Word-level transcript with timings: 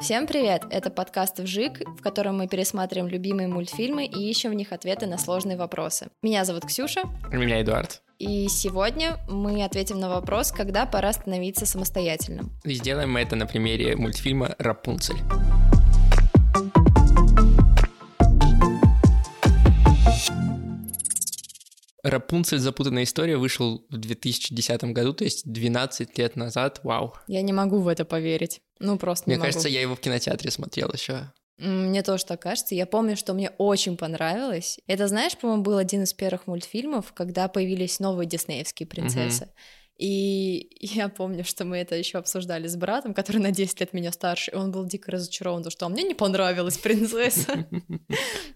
Всем 0.00 0.26
привет! 0.26 0.62
Это 0.70 0.88
подкаст 0.88 1.40
«Вжик», 1.40 1.82
в 1.86 2.00
котором 2.00 2.38
мы 2.38 2.48
пересматриваем 2.48 3.12
любимые 3.12 3.48
мультфильмы 3.48 4.06
и 4.06 4.30
ищем 4.30 4.50
в 4.50 4.54
них 4.54 4.72
ответы 4.72 5.06
на 5.06 5.18
сложные 5.18 5.58
вопросы. 5.58 6.08
Меня 6.22 6.46
зовут 6.46 6.64
Ксюша. 6.64 7.02
Меня 7.30 7.60
Эдуард. 7.60 8.00
И 8.18 8.48
сегодня 8.48 9.18
мы 9.28 9.62
ответим 9.62 10.00
на 10.00 10.08
вопрос, 10.08 10.52
когда 10.52 10.86
пора 10.86 11.12
становиться 11.12 11.66
самостоятельным. 11.66 12.50
И 12.64 12.72
сделаем 12.72 13.12
мы 13.12 13.20
это 13.20 13.36
на 13.36 13.44
примере 13.44 13.94
мультфильма 13.94 14.54
«Рапунцель». 14.58 15.18
Рапунцель. 22.02 22.58
Запутанная 22.58 23.04
история 23.04 23.36
вышел 23.36 23.86
в 23.90 23.96
2010 23.96 24.84
году, 24.84 25.12
то 25.12 25.24
есть 25.24 25.50
12 25.50 26.18
лет 26.18 26.36
назад. 26.36 26.80
Вау. 26.82 27.14
Я 27.26 27.42
не 27.42 27.52
могу 27.52 27.80
в 27.80 27.88
это 27.88 28.04
поверить. 28.04 28.60
Ну, 28.78 28.98
просто 28.98 29.24
Мне 29.28 29.36
не 29.36 29.40
могу. 29.40 29.48
кажется, 29.48 29.68
я 29.68 29.80
его 29.80 29.96
в 29.96 30.00
кинотеатре 30.00 30.50
смотрел 30.50 30.90
еще. 30.92 31.32
Мне 31.58 32.02
тоже 32.02 32.24
так 32.24 32.40
кажется. 32.40 32.74
Я 32.74 32.86
помню, 32.86 33.16
что 33.16 33.34
мне 33.34 33.50
очень 33.58 33.98
понравилось. 33.98 34.80
Это, 34.86 35.08
знаешь, 35.08 35.36
по-моему, 35.36 35.62
был 35.62 35.76
один 35.76 36.04
из 36.04 36.14
первых 36.14 36.46
мультфильмов, 36.46 37.12
когда 37.12 37.48
появились 37.48 38.00
новые 38.00 38.26
диснеевские 38.26 38.86
принцессы. 38.86 39.50
И 39.98 40.74
я 40.80 41.10
помню, 41.10 41.44
что 41.44 41.66
мы 41.66 41.76
это 41.76 41.94
еще 41.94 42.16
обсуждали 42.16 42.66
с 42.66 42.76
братом, 42.76 43.12
который 43.12 43.42
на 43.42 43.50
10 43.50 43.78
лет 43.80 43.92
меня 43.92 44.10
старше, 44.10 44.52
и 44.52 44.54
он 44.54 44.72
был 44.72 44.86
дико 44.86 45.12
разочарован, 45.12 45.60
потому 45.60 45.70
что 45.70 45.86
«А 45.86 45.88
мне 45.90 46.02
не 46.02 46.14
понравилась 46.14 46.78
принцесса. 46.82 47.66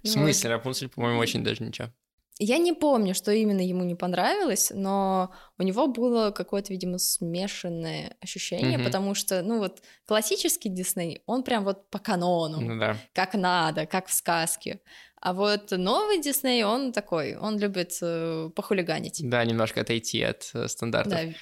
В 0.03 0.09
смысле, 0.09 0.51
Рапунцель, 0.51 0.89
по-моему, 0.89 1.19
очень 1.21 1.45
даже 1.45 1.63
ничего. 1.63 1.93
Я 2.39 2.59
не 2.59 2.73
помню, 2.73 3.15
что 3.15 3.31
именно 3.31 3.61
ему 3.61 3.85
не 3.85 3.95
понравилось, 3.95 4.73
но 4.75 5.31
у 5.57 5.63
него 5.63 5.87
было 5.87 6.33
какое-то, 6.33 6.73
видимо, 6.73 6.99
смешанное 6.99 8.17
ощущение, 8.21 8.77
Мгм. 8.79 8.87
потому 8.87 9.15
что, 9.15 9.43
ну 9.43 9.59
вот, 9.59 9.83
классический 10.07 10.69
Дисней, 10.69 11.23
он 11.27 11.45
прям 11.45 11.65
вот 11.65 11.89
по 11.91 11.99
канону, 12.01 12.61
Ну 12.61 12.79
да. 12.81 12.97
как 13.13 13.35
надо, 13.35 13.87
как 13.87 14.09
в 14.09 14.13
сказке. 14.15 14.81
А 15.21 15.33
вот 15.33 15.71
новый 15.71 16.21
Дисней, 16.21 16.65
он 16.65 16.93
такой, 16.93 17.37
он 17.37 17.59
любит 17.59 17.97
э, 18.03 18.51
похулиганить. 18.55 19.21
Да, 19.23 19.45
немножко 19.45 19.81
отойти 19.83 20.23
от 20.23 20.51
э, 20.55 20.69
стандартов. 20.69 21.13
Да, 21.13 21.33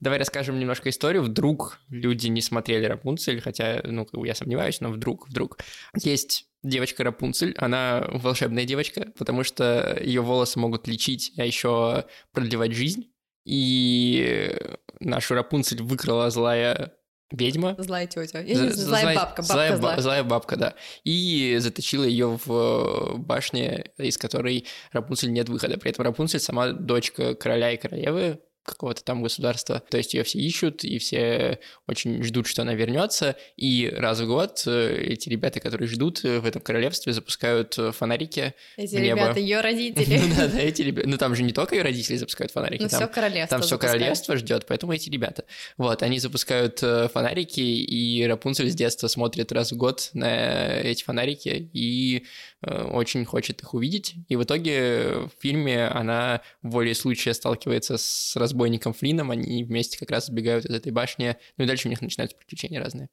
Давай 0.00 0.18
расскажем 0.18 0.58
немножко 0.58 0.88
историю. 0.88 1.22
Вдруг 1.22 1.78
люди 1.90 2.26
не 2.28 2.40
смотрели 2.40 2.86
Рапунцель, 2.86 3.40
хотя, 3.40 3.82
ну, 3.84 4.06
я 4.24 4.34
сомневаюсь, 4.34 4.80
но 4.80 4.90
вдруг, 4.90 5.28
вдруг. 5.28 5.58
Есть 5.94 6.46
девочка 6.62 7.04
Рапунцель, 7.04 7.54
она 7.58 8.06
волшебная 8.10 8.64
девочка, 8.64 9.12
потому 9.18 9.44
что 9.44 9.98
ее 10.02 10.20
волосы 10.20 10.58
могут 10.58 10.86
лечить, 10.88 11.32
а 11.36 11.44
еще 11.44 12.04
продлевать 12.32 12.72
жизнь. 12.72 13.06
И 13.46 14.54
нашу 15.00 15.34
Рапунцель 15.34 15.82
выкрала 15.82 16.30
злая 16.30 16.92
ведьма. 17.32 17.74
злая 17.78 18.06
тетя. 18.06 18.40
Я 18.40 18.56
За- 18.56 18.64
не 18.64 18.70
знаю, 18.70 18.88
злая, 18.88 19.02
злая- 19.02 19.16
бабка, 19.16 19.42
бабка 19.42 19.52
злая, 19.52 19.76
злая. 19.76 20.00
злая 20.00 20.24
бабка, 20.24 20.56
да. 20.56 20.74
И 21.04 21.56
заточила 21.60 22.04
ее 22.04 22.38
в 22.44 23.14
башне, 23.18 23.86
из 23.98 24.18
которой 24.18 24.66
Рапунцель 24.92 25.32
нет 25.32 25.48
выхода. 25.48 25.78
При 25.78 25.90
этом 25.90 26.04
Рапунцель 26.04 26.40
сама 26.40 26.72
дочка 26.72 27.34
короля 27.34 27.72
и 27.72 27.76
королевы 27.76 28.40
какого-то 28.64 29.02
там 29.02 29.22
государства. 29.22 29.82
То 29.88 29.96
есть 29.96 30.14
ее 30.14 30.22
все 30.22 30.38
ищут, 30.38 30.84
и 30.84 30.98
все 30.98 31.58
очень 31.86 32.22
ждут, 32.22 32.46
что 32.46 32.62
она 32.62 32.74
вернется. 32.74 33.36
И 33.56 33.92
раз 33.94 34.20
в 34.20 34.26
год 34.26 34.62
э, 34.66 35.02
эти 35.02 35.28
ребята, 35.28 35.60
которые 35.60 35.88
ждут 35.88 36.24
э, 36.24 36.40
в 36.40 36.46
этом 36.46 36.60
королевстве, 36.60 37.12
запускают 37.12 37.78
э, 37.78 37.92
фонарики. 37.92 38.54
Эти 38.76 38.96
в 38.96 39.00
небо. 39.00 39.20
ребята, 39.20 39.40
ее 39.40 39.60
родители. 39.60 40.18
Ну 40.18 40.34
да, 40.36 40.48
да, 40.48 40.58
эти 40.60 40.82
ребята. 40.82 41.08
Ну 41.08 41.16
там 41.16 41.34
же 41.34 41.42
не 41.42 41.52
только 41.52 41.74
ее 41.74 41.82
родители 41.82 42.16
запускают 42.16 42.52
фонарики, 42.52 42.82
Ну, 42.82 42.88
там 42.88 43.00
все 43.00 43.08
королевство. 43.08 43.58
там 43.58 43.66
все 43.66 43.78
королевство 43.78 44.36
ждет, 44.36 44.66
поэтому 44.66 44.92
эти 44.92 45.08
ребята. 45.08 45.44
Вот, 45.76 46.02
они 46.02 46.18
запускают 46.18 46.78
фонарики, 46.78 47.60
и 47.60 48.24
Рапунцель 48.24 48.70
с 48.70 48.74
детства 48.74 49.08
смотрит 49.08 49.52
раз 49.52 49.72
в 49.72 49.76
год 49.76 50.10
на 50.12 50.80
эти 50.80 51.02
фонарики 51.02 51.70
и 51.72 52.24
очень 52.62 53.24
хочет 53.24 53.62
их 53.62 53.74
увидеть. 53.74 54.14
И 54.28 54.36
в 54.36 54.44
итоге 54.44 55.28
в 55.28 55.30
фильме 55.40 55.86
она 55.86 56.42
волей 56.62 56.94
случая 56.94 57.34
сталкивается 57.34 57.96
с 57.96 58.36
разбойником 58.50 58.92
Флином, 58.92 59.30
они 59.30 59.64
вместе 59.64 59.98
как 59.98 60.10
раз 60.10 60.26
сбегают 60.26 60.64
из 60.64 60.74
этой 60.74 60.92
башни, 60.92 61.36
ну 61.56 61.64
и 61.64 61.66
дальше 61.66 61.88
у 61.88 61.90
них 61.90 62.00
начинаются 62.00 62.36
приключения 62.36 62.82
разные. 62.82 63.08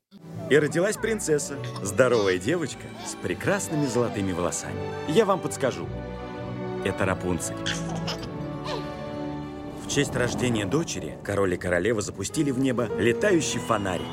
И 0.49 0.57
родилась 0.57 0.97
принцесса, 0.97 1.57
здоровая 1.83 2.37
девочка 2.37 2.83
с 3.05 3.15
прекрасными 3.15 3.85
золотыми 3.85 4.31
волосами. 4.31 4.79
Я 5.07 5.25
вам 5.25 5.39
подскажу. 5.39 5.87
Это 6.83 7.05
Рапунцель. 7.05 7.55
В 9.83 9.89
честь 9.89 10.15
рождения 10.15 10.65
дочери 10.65 11.17
король 11.23 11.53
и 11.53 11.57
королева 11.57 12.01
запустили 12.01 12.51
в 12.51 12.59
небо 12.59 12.89
летающий 12.99 13.59
фонарик. 13.59 14.05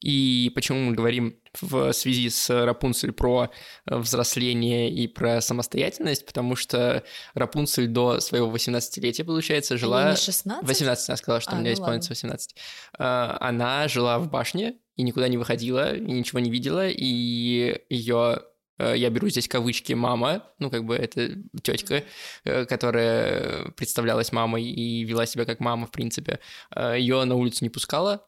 И 0.00 0.50
почему 0.54 0.80
мы 0.80 0.94
говорим 0.94 1.36
в 1.60 1.92
связи 1.92 2.30
с 2.30 2.48
Рапунцель 2.64 3.12
про 3.12 3.50
э, 3.86 3.96
взросление 3.96 4.90
и 4.90 5.06
про 5.06 5.40
самостоятельность, 5.40 6.24
потому 6.26 6.56
что 6.56 7.04
Рапунцель 7.34 7.88
до 7.88 8.20
своего 8.20 8.50
18-летия, 8.54 9.24
получается, 9.24 9.76
жила... 9.76 10.10
не 10.10 10.16
16? 10.16 10.66
18, 10.66 11.08
она 11.08 11.16
сказала, 11.16 11.40
что 11.40 11.52
А, 11.52 11.56
у 11.56 11.58
меня 11.58 11.70
ну 11.70 11.74
исполнится 11.74 12.10
18. 12.10 12.56
А, 12.98 13.36
Она 13.40 13.88
жила 13.88 14.18
в 14.18 14.30
башне 14.30 14.76
и 14.96 15.02
никуда 15.02 15.28
не 15.28 15.36
выходила, 15.36 15.94
и 15.94 16.00
ничего 16.00 16.40
не 16.40 16.50
видела, 16.50 16.88
и 16.88 17.82
ее 17.88 18.42
я 18.78 19.10
беру 19.10 19.28
здесь 19.28 19.46
кавычки 19.46 19.92
мама, 19.92 20.44
ну 20.58 20.68
как 20.68 20.84
бы 20.84 20.96
это 20.96 21.36
тетка, 21.62 22.02
э, 22.44 22.64
которая 22.64 23.70
представлялась 23.72 24.32
мамой 24.32 24.64
и 24.64 25.04
вела 25.04 25.26
себя 25.26 25.44
как 25.44 25.60
мама 25.60 25.86
в 25.86 25.92
принципе, 25.92 26.40
ее 26.74 27.22
на 27.24 27.36
улицу 27.36 27.64
не 27.64 27.70
пускала 27.70 28.26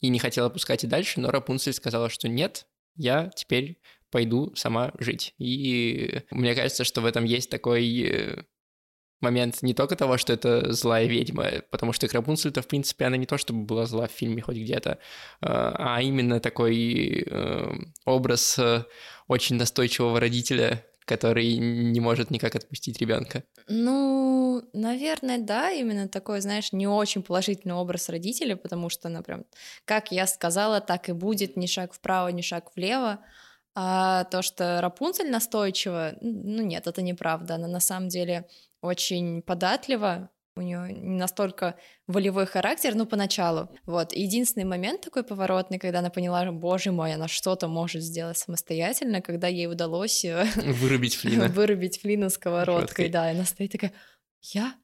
и 0.00 0.08
не 0.08 0.18
хотела 0.18 0.48
пускать 0.48 0.84
и 0.84 0.86
дальше, 0.86 1.20
но 1.20 1.30
Рапунцель 1.30 1.72
сказала, 1.72 2.08
что 2.10 2.28
нет, 2.28 2.66
я 2.96 3.30
теперь 3.34 3.80
пойду 4.10 4.54
сама 4.54 4.92
жить. 4.98 5.34
И 5.38 6.22
мне 6.30 6.54
кажется, 6.54 6.84
что 6.84 7.00
в 7.00 7.06
этом 7.06 7.24
есть 7.24 7.50
такой 7.50 8.02
э, 8.02 8.44
момент 9.20 9.62
не 9.62 9.74
только 9.74 9.96
того, 9.96 10.18
что 10.18 10.32
это 10.32 10.72
злая 10.72 11.06
ведьма, 11.06 11.62
потому 11.70 11.92
что 11.92 12.06
Рапунцель-то, 12.06 12.62
в 12.62 12.68
принципе, 12.68 13.06
она 13.06 13.16
не 13.16 13.26
то 13.26 13.38
чтобы 13.38 13.64
была 13.64 13.86
зла 13.86 14.06
в 14.06 14.12
фильме 14.12 14.42
хоть 14.42 14.56
где-то, 14.56 14.98
а 15.40 16.00
именно 16.00 16.38
такой 16.38 17.24
э, 17.26 17.72
образ 18.04 18.58
э, 18.58 18.84
очень 19.26 19.56
настойчивого 19.56 20.20
родителя, 20.20 20.86
который 21.04 21.56
не 21.56 22.00
может 22.00 22.30
никак 22.30 22.54
отпустить 22.54 23.00
ребенка. 23.00 23.44
Ну, 23.68 24.62
наверное, 24.72 25.38
да, 25.38 25.70
именно 25.70 26.08
такой, 26.08 26.40
знаешь, 26.40 26.72
не 26.72 26.86
очень 26.86 27.22
положительный 27.22 27.74
образ 27.74 28.08
родителя, 28.08 28.56
потому 28.56 28.88
что 28.88 29.08
она 29.08 29.22
прям, 29.22 29.44
как 29.84 30.12
я 30.12 30.26
сказала, 30.26 30.80
так 30.80 31.08
и 31.08 31.12
будет, 31.12 31.56
ни 31.56 31.66
шаг 31.66 31.92
вправо, 31.92 32.28
ни 32.28 32.42
шаг 32.42 32.70
влево. 32.74 33.20
А 33.74 34.24
то, 34.24 34.42
что 34.42 34.80
Рапунцель 34.80 35.30
настойчива, 35.30 36.14
ну 36.20 36.62
нет, 36.62 36.86
это 36.86 37.02
неправда. 37.02 37.56
Она 37.56 37.66
на 37.66 37.80
самом 37.80 38.08
деле 38.08 38.48
очень 38.80 39.42
податлива, 39.42 40.30
у 40.56 40.60
нее 40.60 40.92
не 40.92 41.16
настолько 41.16 41.76
волевой 42.06 42.46
характер, 42.46 42.94
ну, 42.94 43.06
поначалу. 43.06 43.68
Вот. 43.86 44.12
И 44.12 44.22
единственный 44.22 44.64
момент 44.64 45.00
такой 45.00 45.24
поворотный, 45.24 45.78
когда 45.78 45.98
она 45.98 46.10
поняла, 46.10 46.50
боже 46.52 46.92
мой, 46.92 47.12
она 47.12 47.26
что-то 47.26 47.66
может 47.66 48.02
сделать 48.02 48.38
самостоятельно, 48.38 49.20
когда 49.20 49.48
ей 49.48 49.66
удалось 49.66 50.24
э, 50.24 50.46
Вырубить 50.56 51.16
Флина. 51.16 51.48
вырубить 51.48 52.00
Флина 52.00 52.28
сковородкой, 52.28 53.08
да, 53.08 53.30
и 53.30 53.34
она 53.34 53.44
стоит 53.44 53.72
такая, 53.72 53.92
я? 54.42 54.74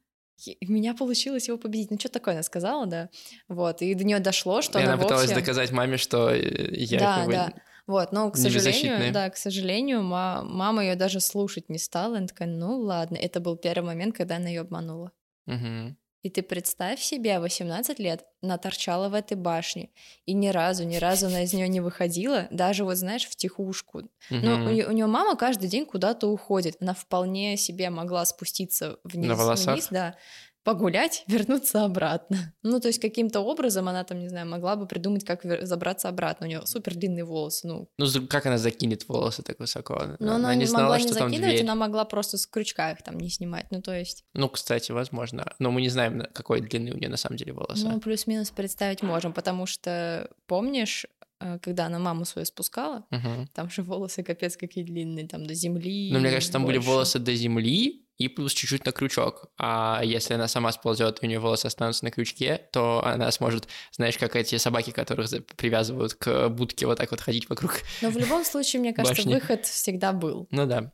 У 0.67 0.71
меня 0.71 0.93
получилось 0.95 1.47
его 1.47 1.57
победить. 1.57 1.91
Ну, 1.91 1.99
что 1.99 2.09
такое 2.09 2.33
она 2.33 2.43
сказала, 2.43 2.85
да. 2.87 3.09
Вот, 3.47 3.81
и 3.81 3.93
до 3.93 4.03
нее 4.03 4.19
дошло, 4.19 4.61
что 4.61 4.79
И 4.79 4.83
она, 4.83 4.93
она 4.93 5.01
пыталась 5.01 5.27
вовсе... 5.27 5.39
доказать 5.39 5.71
маме, 5.71 5.97
что 5.97 6.33
э, 6.33 6.73
я 6.73 6.99
Да, 6.99 7.15
как 7.15 7.25
бы 7.27 7.31
да. 7.31 7.53
Вот, 7.87 8.11
но, 8.11 8.29
к 8.31 8.37
сожалению, 8.37 9.13
да, 9.13 9.29
к 9.29 9.37
сожалению, 9.37 10.03
ма- 10.03 10.43
мама 10.43 10.83
ее 10.83 10.95
даже 10.95 11.19
слушать 11.19 11.69
не 11.69 11.77
стала. 11.77 12.17
Она 12.17 12.27
такая, 12.27 12.47
ну 12.47 12.77
ладно, 12.79 13.17
это 13.17 13.39
был 13.39 13.55
первый 13.55 13.85
момент, 13.85 14.15
когда 14.15 14.35
она 14.35 14.49
ее 14.49 14.61
обманула. 14.61 15.11
Мгм. 15.47 15.95
И 16.23 16.29
ты 16.29 16.43
представь 16.43 17.01
себе, 17.01 17.39
18 17.39 17.97
лет, 17.97 18.25
она 18.43 18.59
торчала 18.59 19.09
в 19.09 19.15
этой 19.15 19.35
башне, 19.35 19.89
и 20.27 20.33
ни 20.33 20.49
разу, 20.49 20.83
ни 20.83 20.97
разу 20.97 21.25
она 21.27 21.41
из 21.43 21.53
нее 21.53 21.67
не 21.67 21.79
выходила, 21.81 22.47
даже 22.51 22.83
вот, 22.83 22.97
знаешь, 22.97 23.25
в 23.27 23.35
тихушку. 23.35 24.03
Ну, 24.41 24.53
Мгм. 24.53 24.67
у, 24.87 24.91
нее 24.91 25.07
мама 25.07 25.35
каждый 25.35 25.67
день 25.67 25.83
куда-то 25.87 26.27
уходит. 26.27 26.77
Она 26.79 26.93
вполне 26.93 27.57
себе 27.57 27.89
могла 27.89 28.23
спуститься 28.25 28.99
вниз, 29.03 29.29
На 29.29 29.35
волосах? 29.35 29.75
вниз, 29.75 29.87
да, 29.89 30.15
погулять, 30.63 31.23
вернуться 31.27 31.83
обратно. 31.85 32.53
Ну, 32.63 32.79
то 32.79 32.87
есть 32.87 32.99
каким-то 32.99 33.39
образом 33.41 33.87
она 33.89 34.03
там, 34.03 34.19
не 34.19 34.29
знаю, 34.29 34.47
могла 34.47 34.75
бы 34.75 34.87
придумать, 34.87 35.23
как 35.25 35.41
забраться 35.65 36.09
обратно. 36.09 36.45
У 36.45 36.49
нее 36.49 36.61
супер 36.65 36.95
длинные 36.95 37.25
волосы, 37.25 37.67
ну. 37.67 37.89
Ну, 37.97 38.27
как 38.27 38.45
она 38.45 38.57
закинет 38.57 39.07
волосы 39.07 39.43
так 39.43 39.59
высоко? 39.59 40.15
Но 40.19 40.35
она, 40.35 40.53
не 40.55 40.65
знала, 40.65 40.83
могла 40.83 40.97
не 40.99 41.07
что 41.07 41.15
там 41.15 41.29
закидывать, 41.29 41.55
дверь. 41.55 41.65
она 41.65 41.75
могла 41.75 42.05
просто 42.05 42.37
с 42.37 42.45
крючка 42.47 42.91
их 42.91 43.01
там 43.03 43.17
не 43.19 43.29
снимать. 43.29 43.65
Ну, 43.71 43.81
то 43.81 43.93
есть, 43.97 44.23
Ну, 44.33 44.49
кстати, 44.49 44.91
возможно. 44.91 45.53
Но 45.59 45.71
мы 45.71 45.81
не 45.81 45.89
знаем, 45.89 46.17
на- 46.17 46.25
какой 46.25 46.61
длины 46.61 46.91
у 46.93 46.97
нее 46.97 47.09
на 47.09 47.17
самом 47.17 47.37
деле 47.37 47.53
волосы. 47.53 47.87
ну, 47.87 47.99
плюс-минус 47.99 48.51
представить 48.51 49.01
можем, 49.01 49.33
потому 49.33 49.65
что, 49.65 50.29
помнишь, 50.47 51.05
э, 51.39 51.57
когда 51.59 51.87
она 51.87 51.97
маму 51.99 52.25
свою 52.25 52.45
спускала, 52.45 53.05
Мгм. 53.09 53.47
там 53.53 53.69
же 53.69 53.81
волосы 53.81 54.21
капец 54.23 54.55
какие 54.57 54.83
длинные, 54.83 55.27
там 55.27 55.45
до 55.45 55.53
земли. 55.55 56.11
Но 56.13 56.19
мне 56.19 56.29
кажется, 56.29 56.53
там 56.53 56.65
были 56.65 56.77
больше. 56.77 56.89
волосы 56.89 57.19
до 57.19 57.33
земли, 57.33 58.05
и 58.21 58.27
плюс 58.27 58.53
чуть-чуть 58.53 58.85
на 58.85 58.91
крючок. 58.91 59.47
А 59.57 60.01
если 60.03 60.35
она 60.35 60.47
сама 60.47 60.71
сползет, 60.71 61.19
и 61.21 61.25
у 61.25 61.29
нее 61.29 61.39
волосы 61.39 61.65
останутся 61.65 62.05
на 62.05 62.11
крючке, 62.11 62.67
то 62.71 63.03
она 63.03 63.31
сможет, 63.31 63.67
знаешь, 63.91 64.17
как 64.17 64.35
эти 64.35 64.57
собаки, 64.57 64.91
которых 64.91 65.29
привязывают 65.57 66.13
к 66.13 66.49
будке, 66.49 66.85
вот 66.85 66.97
так 66.97 67.11
вот 67.11 67.21
ходить 67.21 67.49
вокруг. 67.49 67.79
Но 68.01 68.09
в 68.09 68.17
любом 68.17 68.45
случае, 68.45 68.79
мне 68.79 68.93
кажется, 68.93 69.23
Башни. 69.23 69.33
выход 69.33 69.65
всегда 69.65 70.13
был. 70.13 70.47
Ну 70.51 70.65
да. 70.67 70.91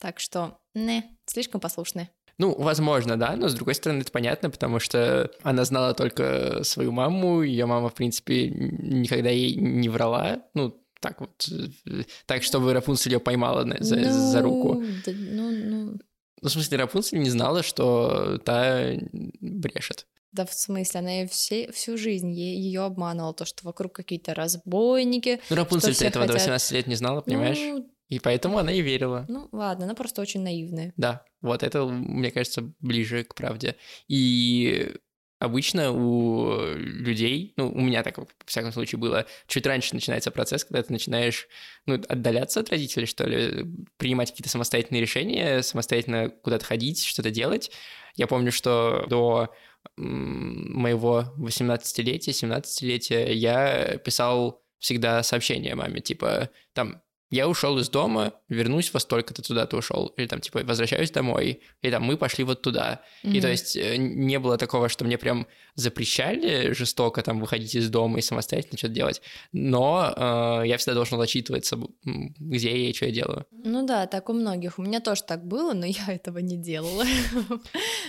Так 0.00 0.20
что, 0.20 0.58
не, 0.74 1.04
слишком 1.26 1.60
послушные. 1.60 2.10
Ну, 2.38 2.54
возможно, 2.56 3.16
да, 3.16 3.34
но 3.34 3.48
с 3.48 3.54
другой 3.54 3.74
стороны, 3.74 4.02
это 4.02 4.12
понятно, 4.12 4.48
потому 4.48 4.78
что 4.78 5.28
она 5.42 5.64
знала 5.64 5.92
только 5.92 6.62
свою 6.62 6.92
маму, 6.92 7.42
ее 7.42 7.66
мама, 7.66 7.88
в 7.88 7.94
принципе, 7.94 8.48
никогда 8.48 9.28
ей 9.28 9.56
не 9.56 9.88
врала, 9.88 10.42
ну, 10.54 10.80
так 11.00 11.20
вот, 11.20 11.48
э, 11.86 12.02
так, 12.26 12.42
чтобы 12.42 12.72
Рапунцель 12.72 13.12
ее 13.12 13.20
поймала 13.20 13.66
за, 13.80 14.12
за 14.12 14.40
руку. 14.40 14.74
Ну, 14.74 14.86
да, 15.04 15.12
ну, 15.14 15.50
ну, 15.50 15.98
Ну, 16.42 16.48
в 16.48 16.52
смысле, 16.52 16.78
Рапунцель 16.78 17.18
не 17.20 17.30
знала, 17.30 17.62
что 17.62 18.38
та 18.38 18.92
брешет. 19.40 20.06
да 20.32 20.44
в 20.46 20.52
смысле, 20.52 21.00
она 21.00 21.26
все, 21.26 21.70
всю 21.72 21.96
жизнь 21.96 22.30
ее 22.32 22.82
обманывала, 22.82 23.34
то, 23.34 23.44
что 23.44 23.64
вокруг 23.64 23.92
какие-то 23.94 24.34
разбойники. 24.34 25.40
Ну, 25.50 25.56
Рапунцель-то 25.56 25.94
все 25.96 26.06
этого 26.06 26.26
до 26.26 26.32
хотят. 26.34 26.46
18 26.48 26.72
лет 26.72 26.86
не 26.86 26.94
знала, 26.96 27.20
понимаешь? 27.22 27.58
Ну, 27.58 27.90
И 28.08 28.18
поэтому 28.20 28.58
она 28.58 28.72
и 28.72 28.80
верила. 28.82 29.24
ну, 29.28 29.48
ладно, 29.52 29.84
она 29.86 29.94
просто 29.94 30.22
очень 30.22 30.42
наивная. 30.42 30.92
Да, 30.96 31.24
вот 31.40 31.62
это, 31.62 31.84
мне 31.86 32.30
кажется, 32.30 32.62
ближе 32.80 33.24
к 33.24 33.34
правде. 33.34 33.76
И 34.08 34.94
обычно 35.38 35.92
у 35.92 36.74
людей, 36.74 37.52
ну, 37.56 37.70
у 37.70 37.80
меня 37.80 38.02
так, 38.02 38.18
во 38.18 38.26
всяком 38.46 38.72
случае, 38.72 38.98
было, 38.98 39.26
чуть 39.46 39.66
раньше 39.66 39.94
начинается 39.94 40.30
процесс, 40.30 40.64
когда 40.64 40.82
ты 40.82 40.92
начинаешь, 40.92 41.48
ну, 41.86 41.94
отдаляться 41.94 42.60
от 42.60 42.70
родителей, 42.70 43.06
что 43.06 43.24
ли, 43.24 43.64
принимать 43.96 44.30
какие-то 44.30 44.50
самостоятельные 44.50 45.00
решения, 45.00 45.62
самостоятельно 45.62 46.30
куда-то 46.30 46.64
ходить, 46.64 47.04
что-то 47.04 47.30
делать. 47.30 47.70
Я 48.16 48.26
помню, 48.26 48.50
что 48.52 49.06
до 49.08 49.54
моего 49.96 51.32
18-летия, 51.38 52.32
17-летия 52.32 53.32
я 53.32 53.98
писал 53.98 54.62
всегда 54.78 55.22
сообщения 55.22 55.74
маме, 55.74 56.00
типа, 56.00 56.50
там, 56.72 57.02
я 57.30 57.48
ушел 57.48 57.78
из 57.78 57.88
дома, 57.90 58.32
вернусь 58.48 58.92
во 58.94 59.00
столько-то 59.00 59.42
туда-то 59.42 59.76
ушел, 59.76 60.06
или 60.16 60.26
там, 60.26 60.40
типа, 60.40 60.60
возвращаюсь 60.64 61.10
домой, 61.10 61.60
или 61.82 61.90
там, 61.90 62.02
мы 62.02 62.16
пошли 62.16 62.44
вот 62.44 62.62
туда. 62.62 63.02
И 63.22 63.28
Мгм. 63.28 63.40
то 63.40 63.48
есть 63.48 63.76
э, 63.76 63.96
не 63.96 64.38
было 64.38 64.56
такого, 64.56 64.88
что 64.88 65.04
мне 65.04 65.18
прям 65.18 65.46
запрещали 65.78 66.72
жестоко 66.72 67.22
там 67.22 67.38
выходить 67.38 67.76
из 67.76 67.88
дома 67.88 68.18
и 68.18 68.22
самостоятельно 68.22 68.76
что-то 68.76 68.94
делать, 68.94 69.22
но 69.52 70.12
э, 70.16 70.66
я 70.66 70.76
всегда 70.76 70.94
должен 70.94 71.20
отчитываться, 71.20 71.78
где 72.04 72.70
я 72.70 72.90
и 72.90 72.92
что 72.92 73.06
я 73.06 73.12
делаю. 73.12 73.46
Ну 73.52 73.86
да, 73.86 74.08
так 74.08 74.28
у 74.28 74.32
многих. 74.32 74.80
У 74.80 74.82
меня 74.82 74.98
тоже 74.98 75.22
так 75.22 75.46
было, 75.46 75.74
но 75.74 75.86
я 75.86 76.06
этого 76.08 76.38
не 76.38 76.56
делала. 76.56 77.04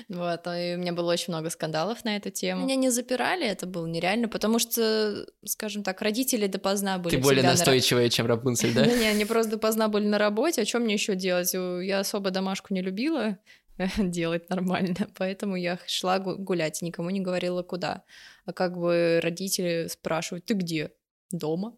Вот, 0.07 0.47
и 0.47 0.75
у 0.75 0.79
меня 0.79 0.93
было 0.93 1.11
очень 1.11 1.31
много 1.31 1.49
скандалов 1.49 2.03
на 2.03 2.15
эту 2.15 2.31
тему. 2.31 2.65
Меня 2.65 2.75
не 2.75 2.89
запирали, 2.89 3.45
это 3.45 3.67
было 3.67 3.85
нереально, 3.85 4.27
потому 4.27 4.57
что, 4.57 5.27
скажем 5.45 5.83
так, 5.83 6.01
родители 6.01 6.47
допоздна 6.47 6.97
были 6.97 7.15
Ты 7.15 7.21
более 7.21 7.43
настойчивая, 7.43 8.09
чем 8.09 8.25
Рапунцель, 8.25 8.73
да? 8.73 8.85
Не, 8.99 9.07
они 9.07 9.25
просто 9.25 9.51
допоздна 9.51 9.87
были 9.87 10.07
на 10.07 10.17
работе, 10.17 10.61
а 10.61 10.65
что 10.65 10.79
мне 10.79 10.95
еще 10.95 11.15
делать? 11.15 11.53
Я 11.53 11.99
особо 11.99 12.31
домашку 12.31 12.73
не 12.73 12.81
любила 12.81 13.37
делать 13.97 14.49
нормально, 14.49 15.07
поэтому 15.17 15.55
я 15.55 15.79
шла 15.87 16.19
гу- 16.19 16.37
гулять, 16.37 16.81
никому 16.81 17.09
не 17.09 17.21
говорила 17.21 17.63
куда. 17.63 18.03
А 18.45 18.53
как 18.53 18.77
бы 18.77 19.19
родители 19.23 19.87
спрашивают, 19.87 20.45
ты 20.45 20.53
где? 20.53 20.91
Дома? 21.31 21.75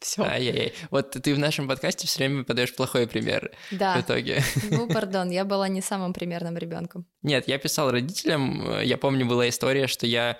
Все. 0.00 0.22
Ай-яй-яй. 0.22 0.74
Вот 0.90 1.10
ты 1.10 1.34
в 1.34 1.38
нашем 1.40 1.66
подкасте 1.66 2.06
все 2.06 2.18
время 2.18 2.44
подаешь 2.44 2.74
плохой 2.74 3.08
пример 3.08 3.50
в 3.70 3.76
Да, 3.76 4.00
итоге. 4.00 4.42
ну, 4.70 4.86
пардон, 4.88 5.30
я 5.30 5.44
была 5.44 5.66
не 5.68 5.80
самым 5.80 6.12
примерным 6.12 6.56
ребенком. 6.56 7.04
Нет, 7.22 7.48
я 7.48 7.58
писал 7.58 7.90
родителям. 7.90 8.80
Я 8.80 8.96
помню, 8.96 9.26
была 9.26 9.48
история, 9.48 9.88
что 9.88 10.06
я 10.06 10.38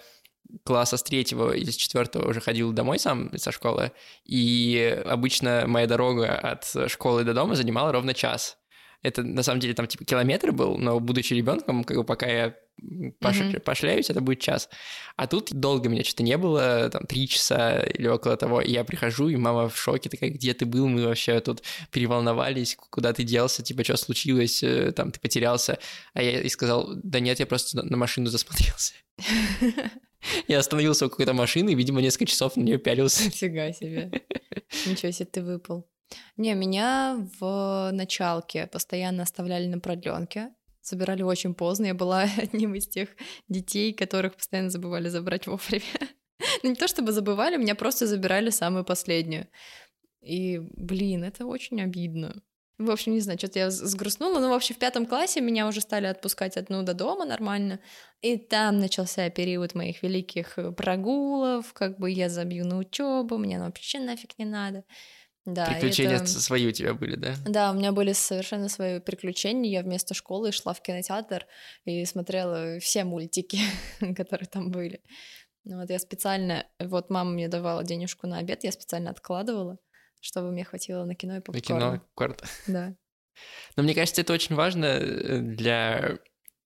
класса 0.65 0.97
с 0.97 1.03
третьего 1.03 1.53
или 1.53 1.71
с 1.71 1.77
четвертого 1.77 2.29
уже 2.29 2.41
ходил 2.41 2.73
домой 2.73 2.99
сам 2.99 3.37
со 3.37 3.53
школы, 3.53 3.93
и 4.25 5.03
обычно 5.05 5.65
моя 5.67 5.87
дорога 5.87 6.35
от 6.39 6.91
школы 6.91 7.25
до 7.25 7.35
дома 7.35 7.55
занимала 7.55 7.93
ровно 7.93 8.15
час. 8.15 8.58
Это 9.03 9.23
на 9.23 9.43
самом 9.45 9.61
деле 9.61 9.75
там 9.75 9.87
типа 9.87 10.05
километр 10.05 10.51
был, 10.53 10.77
но 10.77 10.99
будучи 10.99 11.33
ребенком, 11.35 11.85
как 11.85 11.97
бы 11.97 12.05
пока 12.05 12.27
я 12.27 12.57
пош... 13.21 13.39
Мгм. 13.39 13.61
пошляюсь, 13.61 14.11
это 14.11 14.21
будет 14.21 14.41
час. 14.41 14.69
А 15.17 15.27
тут 15.29 15.53
долго 15.53 15.89
меня 15.89 16.03
что-то 16.03 16.25
не 16.25 16.37
было, 16.37 16.89
там 16.91 17.07
три 17.07 17.29
часа 17.29 17.81
или 17.81 18.09
около 18.09 18.37
того, 18.37 18.61
и 18.61 18.73
я 18.73 18.83
прихожу, 18.85 19.29
и 19.29 19.37
мама 19.37 19.69
в 19.69 19.77
шоке, 19.79 20.09
такая, 20.11 20.31
где 20.31 20.53
ты 20.53 20.67
был, 20.67 20.89
мы 20.89 21.05
вообще 21.07 21.39
тут 21.41 21.63
переволновались, 21.93 22.77
куда 22.91 23.13
ты 23.13 23.23
делся, 23.23 23.63
типа, 23.63 23.85
что 23.85 23.97
случилось, 23.97 24.63
э, 24.65 24.93
там, 24.93 25.13
ты 25.13 25.21
потерялся. 25.21 25.79
А 26.15 26.23
я 26.23 26.41
и 26.41 26.49
сказал, 26.49 26.91
да 26.97 27.21
нет, 27.21 27.39
я 27.41 27.47
просто 27.47 27.77
на- 27.77 27.85
на 27.85 27.97
машину 27.97 28.27
засмотрелся. 28.27 28.95
Я 30.49 30.59
остановился 30.59 31.07
у 31.07 31.11
какой-то 31.11 31.33
машины, 31.33 31.71
и, 31.71 31.75
видимо, 31.77 32.01
несколько 32.01 32.27
часов 32.27 32.57
на 32.57 32.63
нее 32.63 32.79
пялился. 32.79 33.25
Нифига 33.25 33.73
себе. 33.73 34.11
Ничего 34.87 35.13
себе, 35.13 35.27
ты 35.27 35.43
выпал. 35.43 35.89
Не, 36.37 36.55
меня 36.55 37.17
в 37.41 37.91
началке 37.93 38.67
постоянно 38.67 39.23
оставляли 39.23 39.67
на 39.67 39.79
продленке. 39.81 40.51
Забирали 40.83 41.23
очень 41.23 41.55
поздно. 41.55 41.87
Я 41.87 41.95
была 41.95 42.23
одним 42.39 42.75
из 42.75 42.89
тех 42.89 43.11
детей, 43.49 43.93
которых 43.93 44.37
постоянно 44.37 44.71
забывали 44.71 45.09
забрать 45.09 45.47
вовремя. 45.49 45.83
Ну, 46.63 46.71
не 46.71 46.77
то 46.77 46.89
чтобы 46.89 47.13
забывали, 47.13 47.57
меня 47.57 47.75
просто 47.75 48.07
забирали 48.07 48.51
самую 48.51 48.85
последнюю. 48.85 49.49
И, 50.21 50.59
блин, 50.59 51.25
это 51.25 51.47
очень 51.47 51.81
обидно. 51.81 52.43
В 52.79 52.93
общем, 52.93 53.13
не 53.13 53.21
знаю, 53.21 53.39
что-то 53.39 53.59
я 53.59 53.71
сгрустнула. 53.71 54.39
Но, 54.39 54.51
в 54.51 54.53
общем, 54.53 54.77
в 54.77 54.79
пятом 54.79 55.05
классе 55.05 55.41
меня 55.41 55.67
уже 55.67 55.81
стали 55.81 56.07
отпускать 56.07 56.57
одну 56.57 56.85
до 56.85 56.95
дома 56.95 57.25
нормально. 57.25 57.81
И 58.21 58.37
там 58.37 58.79
начался 58.79 59.29
период 59.31 59.75
моих 59.75 60.05
великих 60.05 60.59
э, 60.59 60.71
прогулов, 60.71 61.73
как 61.73 61.99
бы 61.99 62.09
я 62.09 62.29
забью 62.29 62.65
на 62.65 62.79
учебу, 62.79 63.37
мне 63.37 63.59
вообще 63.59 63.99
нафиг 63.99 64.39
не 64.39 64.45
надо. 64.45 64.85
Да, 65.55 65.65
Приключения 65.67 66.17
это- 66.17 66.27
свои 66.27 66.67
у 66.69 66.73
тебя 66.73 66.93
были, 66.93 67.17
да? 67.17 67.35
Да, 67.47 67.71
у 67.71 67.75
меня 67.75 67.93
были 67.93 68.13
совершенно 68.13 68.69
свои 68.69 69.01
приключения. 69.01 69.71
Я 69.71 69.83
вместо 69.83 70.13
школы 70.13 70.53
шла 70.53 70.75
в 70.75 70.83
кинотеатр 70.83 71.47
и 71.87 72.05
смотрела 72.05 72.79
все 72.81 73.05
мультики, 73.05 73.59
которые 74.17 74.47
там 74.47 74.71
были. 74.71 75.01
Ну 75.65 75.81
Вот 75.81 75.91
я 75.91 75.99
специально, 75.99 76.67
вот 76.79 77.09
мама 77.11 77.31
мне 77.31 77.49
давала 77.49 77.83
денежку 77.83 78.27
на 78.27 78.39
обед, 78.39 78.63
я 78.65 78.73
специально 78.73 79.11
откладывала, 79.11 79.79
чтобы 80.21 80.51
мне 80.53 80.65
хватило 80.65 81.05
на 81.05 81.15
кино 81.15 81.35
и 81.35 81.37
На 81.37 81.43
попкорн. 81.43 81.63
кино, 81.63 82.03
кварт. 82.15 82.43
Да. 82.67 82.95
Но 83.77 83.83
мне 83.85 83.95
кажется, 83.95 84.21
это 84.21 84.33
очень 84.33 84.55
важно 84.55 84.85
э, 84.87 85.39
для 85.41 86.19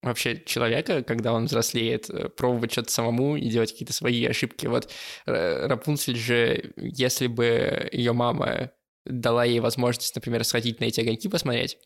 вообще 0.03 0.43
человека, 0.45 1.03
когда 1.03 1.33
он 1.33 1.47
взрослеет, 1.47 2.11
э, 2.11 2.29
пробовать 2.29 2.73
что-то 2.73 2.93
самому 2.93 3.37
и 3.37 3.49
делать 3.49 3.73
какие-то 3.73 3.93
свои 3.93 4.25
ошибки. 4.27 4.67
Вот 4.67 4.91
э, 5.27 5.67
Рапунцель 5.67 6.17
же, 6.17 6.73
если 6.77 7.29
бы 7.29 7.89
ее 7.93 8.13
мама 8.13 8.73
дала 9.05 9.45
ей 9.45 9.61
возможность, 9.61 10.15
например, 10.15 10.45
сходить 10.45 10.81
на 10.81 10.85
эти 10.85 11.01
огоньки 11.01 11.29
посмотреть, 11.29 11.79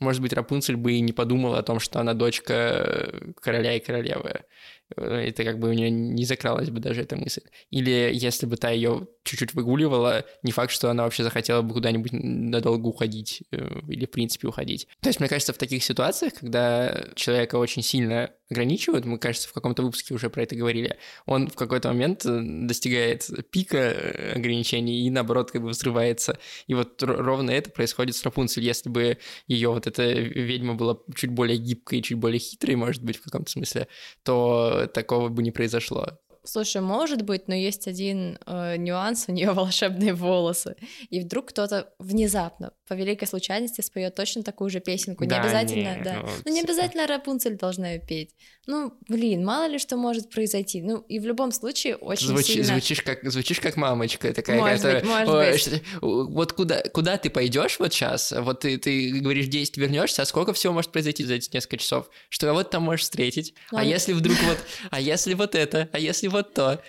может 0.00 0.22
быть, 0.22 0.32
Рапунцель 0.32 0.76
бы 0.76 0.92
и 0.92 1.00
не 1.00 1.12
подумала 1.12 1.58
о 1.58 1.62
том, 1.62 1.80
что 1.80 1.98
она 1.98 2.14
дочка 2.14 3.32
короля 3.40 3.74
и 3.74 3.80
королевы. 3.80 4.44
Э, 4.96 5.26
Это 5.28 5.44
как 5.44 5.58
бы 5.58 5.68
у 5.68 5.72
нее 5.72 5.90
не 5.90 6.24
закралась 6.24 6.70
бы 6.70 6.80
даже 6.80 7.02
эта 7.02 7.16
мысль. 7.16 7.42
Или 7.70 8.10
если 8.12 8.46
бы 8.46 8.56
та 8.56 8.70
ее 8.70 9.06
чуть-чуть 9.24 9.54
выгуливала, 9.54 10.24
не 10.42 10.52
факт, 10.52 10.72
что 10.72 10.90
она 10.90 11.04
вообще 11.04 11.22
захотела 11.22 11.62
бы 11.62 11.74
куда-нибудь 11.74 12.12
надолго 12.12 12.86
уходить 12.86 13.42
э, 13.52 13.80
или, 13.88 14.06
в 14.06 14.10
принципе, 14.10 14.48
уходить. 14.48 14.88
То 15.00 15.08
есть, 15.08 15.20
мне 15.20 15.28
кажется, 15.28 15.52
в 15.52 15.58
таких 15.58 15.84
ситуациях, 15.84 16.34
когда 16.34 17.04
человека 17.14 17.56
очень 17.56 17.82
сильно 17.82 18.30
ограничивают, 18.50 19.04
мы, 19.04 19.18
кажется, 19.18 19.48
в 19.48 19.52
каком-то 19.52 19.82
выпуске 19.82 20.14
уже 20.14 20.30
про 20.30 20.42
это 20.42 20.56
говорили, 20.56 20.96
он 21.26 21.48
в 21.48 21.54
какой-то 21.54 21.88
момент 21.88 22.24
э, 22.24 22.40
достигает 22.42 23.28
пика 23.50 23.94
ограничений 24.34 25.06
и, 25.06 25.10
наоборот, 25.10 25.50
как 25.50 25.62
бы 25.62 25.68
взрывается. 25.68 26.38
И 26.66 26.74
вот 26.74 27.02
ровно 27.02 27.50
это 27.50 27.70
происходит 27.70 28.16
с 28.16 28.22
Рапунцель. 28.24 28.64
Если 28.64 28.88
бы 28.88 29.18
ее 29.46 29.68
вот 29.68 29.86
эта 29.86 30.04
ведьма 30.10 30.74
была 30.74 30.98
чуть 31.14 31.30
более 31.30 31.58
гибкой, 31.58 32.00
чуть 32.00 32.16
более 32.16 32.38
хитрой, 32.38 32.76
может 32.76 33.02
быть, 33.02 33.18
в 33.18 33.22
каком-то 33.22 33.50
смысле, 33.50 33.88
то 34.22 34.77
такого 34.86 35.28
бы 35.28 35.42
не 35.42 35.50
произошло. 35.50 36.18
Слушай, 36.48 36.80
может 36.80 37.22
быть, 37.22 37.46
но 37.46 37.54
есть 37.54 37.86
один 37.88 38.38
э, 38.46 38.76
нюанс, 38.78 39.26
у 39.28 39.32
нее 39.32 39.52
волшебные 39.52 40.14
волосы. 40.14 40.76
И 41.10 41.20
вдруг 41.20 41.48
кто-то 41.50 41.92
внезапно, 41.98 42.72
по 42.88 42.94
великой 42.94 43.26
случайности, 43.28 43.82
споет 43.82 44.14
точно 44.14 44.42
такую 44.42 44.70
же 44.70 44.80
песенку. 44.80 45.24
Не 45.24 45.28
Да, 45.30 45.40
обязательно, 45.42 45.96
не, 45.98 46.02
да. 46.02 46.14
ну, 46.22 46.28
Ну, 46.46 46.52
не 46.52 46.60
типа. 46.60 46.72
обязательно 46.72 47.06
Рапунцель 47.06 47.56
должна 47.58 47.90
ее 47.90 48.00
петь. 48.00 48.30
Ну, 48.66 48.94
блин, 49.08 49.44
мало 49.44 49.66
ли 49.68 49.78
что 49.78 49.96
может 49.98 50.30
произойти. 50.30 50.80
Ну, 50.82 50.98
и 51.08 51.18
в 51.18 51.26
любом 51.26 51.52
случае 51.52 51.96
очень 51.96 52.28
Звучи- 52.28 52.52
сильно... 52.54 52.64
звучишь, 52.64 53.02
как, 53.02 53.30
звучишь 53.30 53.60
как 53.60 53.76
мамочка 53.76 54.32
такая, 54.32 54.58
Может 54.58 54.76
которая, 54.76 55.00
быть, 55.00 55.08
может 55.10 55.28
«Ой, 55.28 55.52
быть. 55.52 55.82
вот 56.34 56.52
куда, 56.54 56.82
куда 56.94 57.16
ты 57.18 57.28
пойдешь 57.30 57.78
вот 57.78 57.92
сейчас, 57.92 58.32
вот 58.36 58.60
ты, 58.60 58.78
ты 58.78 59.20
говоришь 59.20 59.46
10 59.48 59.76
вернешься, 59.76 60.22
а 60.22 60.24
сколько 60.24 60.52
всего 60.54 60.72
может 60.72 60.92
произойти 60.92 61.24
за 61.24 61.34
эти 61.34 61.50
несколько 61.52 61.76
часов, 61.78 62.08
что 62.30 62.54
ты 62.62 62.70
там 62.70 62.82
можешь 62.84 63.02
встретить, 63.02 63.54
Ну, 63.72 63.78
а 63.78 63.80
они- 63.82 63.90
если 63.90 64.12
вдруг 64.12 64.36
вот, 64.46 64.58
а 64.90 65.00
если 65.00 65.34
вот 65.34 65.54
это, 65.54 65.88
а 65.92 65.98
если 65.98 66.28
вот 66.28 66.37
вот 66.38 66.54
то. 66.54 66.80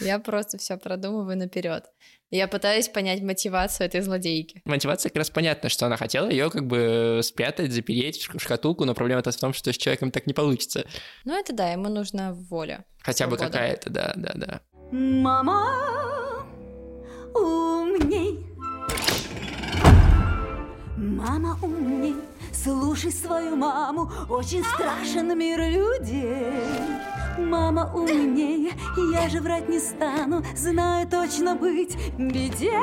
Я 0.00 0.18
просто 0.18 0.58
все 0.58 0.76
продумываю 0.76 1.36
наперед. 1.36 1.84
Я 2.30 2.46
пытаюсь 2.46 2.88
понять 2.88 3.22
мотивацию 3.22 3.86
этой 3.86 4.02
злодейки. 4.02 4.60
Мотивация 4.66 5.08
как 5.08 5.16
раз 5.16 5.30
понятна, 5.30 5.70
что 5.70 5.86
она 5.86 5.96
хотела 5.96 6.28
ее 6.28 6.50
как 6.50 6.66
бы 6.66 7.20
спрятать, 7.22 7.72
запереть 7.72 8.28
в 8.28 8.38
шкатулку, 8.38 8.84
но 8.84 8.94
проблема-то 8.94 9.30
в 9.30 9.36
том, 9.36 9.54
что 9.54 9.72
с 9.72 9.76
человеком 9.78 10.10
так 10.10 10.26
не 10.26 10.34
получится. 10.34 10.84
Ну 11.24 11.38
это 11.38 11.54
да, 11.54 11.70
ему 11.72 11.88
нужна 11.88 12.34
воля. 12.34 12.84
Хотя 13.00 13.26
бы 13.26 13.38
свобода. 13.38 13.58
какая-то, 13.58 13.90
да, 13.90 14.12
да, 14.16 14.32
да. 14.34 14.60
Мама, 14.92 16.44
умней. 17.34 18.44
Мама 20.98 21.58
умней, 21.62 22.16
слушай 22.68 23.10
свою 23.10 23.56
маму, 23.56 24.10
очень 24.28 24.62
страшен 24.62 25.38
мир 25.38 25.58
людей. 25.58 26.52
Мама 27.38 27.90
умней, 27.94 28.72
я 29.12 29.28
же 29.28 29.40
врать 29.40 29.68
не 29.68 29.78
стану, 29.78 30.44
знаю 30.54 31.08
точно 31.08 31.54
быть 31.54 31.96
беде. 32.18 32.78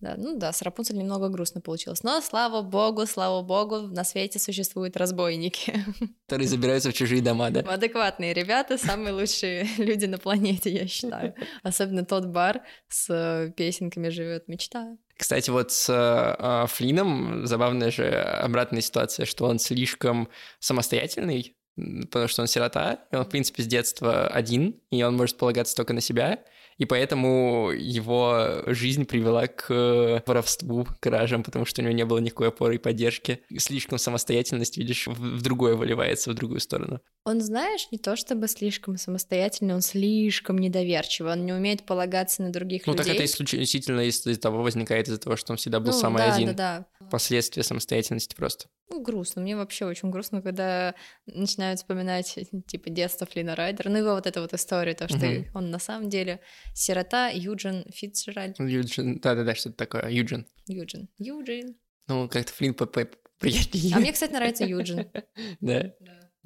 Да, 0.00 0.14
ну 0.16 0.36
да, 0.36 0.52
с 0.52 0.62
Рапунцель 0.62 0.96
немного 0.96 1.28
грустно 1.28 1.60
получилось. 1.60 2.04
Но 2.04 2.20
слава 2.20 2.62
богу, 2.62 3.04
слава 3.06 3.42
богу, 3.42 3.78
на 3.88 4.04
свете 4.04 4.38
существуют 4.38 4.96
разбойники. 4.96 5.84
Которые 6.26 6.48
забираются 6.48 6.90
в 6.90 6.94
чужие 6.94 7.20
дома, 7.20 7.50
да. 7.50 7.60
Адекватные 7.60 8.32
ребята, 8.32 8.78
самые 8.78 9.12
лучшие 9.12 9.66
люди 9.78 10.06
на 10.06 10.18
планете, 10.18 10.70
я 10.70 10.86
считаю. 10.86 11.34
Особенно 11.64 12.04
тот 12.04 12.26
бар 12.26 12.62
с 12.88 13.10
э, 13.10 13.52
песенками 13.56 14.08
живет 14.08 14.46
мечта. 14.46 14.96
Кстати, 15.18 15.50
вот 15.50 15.72
с 15.72 15.88
э, 15.90 16.66
Флином 16.68 17.44
забавная 17.44 17.90
же 17.90 18.08
обратная 18.08 18.80
ситуация, 18.80 19.26
что 19.26 19.46
он 19.46 19.58
слишком 19.58 20.28
самостоятельный, 20.60 21.56
потому 21.76 22.28
что 22.28 22.42
он 22.42 22.48
сирота, 22.48 23.00
и 23.10 23.16
он, 23.16 23.24
в 23.24 23.28
принципе, 23.28 23.64
с 23.64 23.66
детства 23.66 24.28
один, 24.28 24.80
и 24.90 25.02
он 25.02 25.16
может 25.16 25.36
полагаться 25.36 25.74
только 25.74 25.92
на 25.92 26.00
себя, 26.00 26.38
и 26.78 26.84
поэтому 26.84 27.70
его 27.70 28.62
жизнь 28.66 29.04
привела 29.04 29.46
к 29.48 29.66
э, 29.68 30.20
воровству, 30.26 30.86
кражам, 31.00 31.42
потому 31.42 31.64
что 31.64 31.82
у 31.82 31.84
него 31.84 31.94
не 31.94 32.04
было 32.04 32.18
никакой 32.18 32.48
опоры 32.48 32.76
и 32.76 32.78
поддержки. 32.78 33.42
Слишком 33.58 33.98
самостоятельность, 33.98 34.78
видишь, 34.78 35.06
в, 35.08 35.12
в 35.12 35.42
другое 35.42 35.74
выливается, 35.74 36.30
в 36.30 36.34
другую 36.34 36.60
сторону. 36.60 37.00
Он, 37.24 37.40
знаешь, 37.40 37.88
не 37.90 37.98
то 37.98 38.16
чтобы 38.16 38.48
слишком 38.48 38.96
самостоятельный, 38.96 39.74
он 39.74 39.80
слишком 39.82 40.56
недоверчивый, 40.58 41.32
он 41.32 41.44
не 41.44 41.52
умеет 41.52 41.84
полагаться 41.84 42.42
на 42.42 42.50
других 42.50 42.86
Ну, 42.86 42.92
людей. 42.92 43.04
так 43.04 43.14
это 43.14 43.24
исключительно 43.24 44.00
из-за 44.02 44.38
того 44.38 44.62
возникает, 44.62 45.08
из-за 45.08 45.18
того, 45.18 45.36
что 45.36 45.52
он 45.52 45.56
всегда 45.58 45.80
был 45.80 45.92
Ну, 45.92 45.98
самый 45.98 46.18
да, 46.18 46.34
один. 46.34 46.54
Да, 46.54 46.86
да, 47.00 47.06
Последствия 47.10 47.62
самостоятельности 47.64 48.34
просто. 48.36 48.68
Ну, 48.90 49.02
грустно. 49.02 49.42
Мне 49.42 49.56
вообще 49.56 49.84
очень 49.84 50.10
грустно, 50.10 50.40
когда 50.42 50.94
начинают 51.26 51.78
вспоминать, 51.80 52.38
типа, 52.66 52.90
детство 52.90 53.26
Флина 53.26 53.54
Райдера. 53.54 53.90
Ну, 53.90 53.98
его 53.98 54.14
вот 54.14 54.26
эта 54.26 54.40
вот 54.40 54.54
история, 54.54 54.94
то, 54.94 55.08
что 55.08 55.18
Мгм. 55.18 55.46
он 55.54 55.70
на 55.70 55.78
самом 55.78 56.08
деле 56.08 56.40
сирота 56.74 57.28
Юджин 57.28 57.84
Фицджеральд. 57.92 58.58
Юджин, 58.58 59.20
да-да-да, 59.20 59.54
что-то 59.54 59.76
такое, 59.76 60.08
Юджин. 60.10 60.46
Юджин. 60.66 61.08
Юджин. 61.18 61.76
Ну, 62.06 62.28
как-то 62.28 62.52
по- 62.86 63.08
приятнее. 63.38 63.94
А 63.94 63.98
мне, 64.00 64.12
кстати, 64.12 64.32
нравится 64.32 64.64
Юджин. 64.64 65.10
Да? 65.60 65.92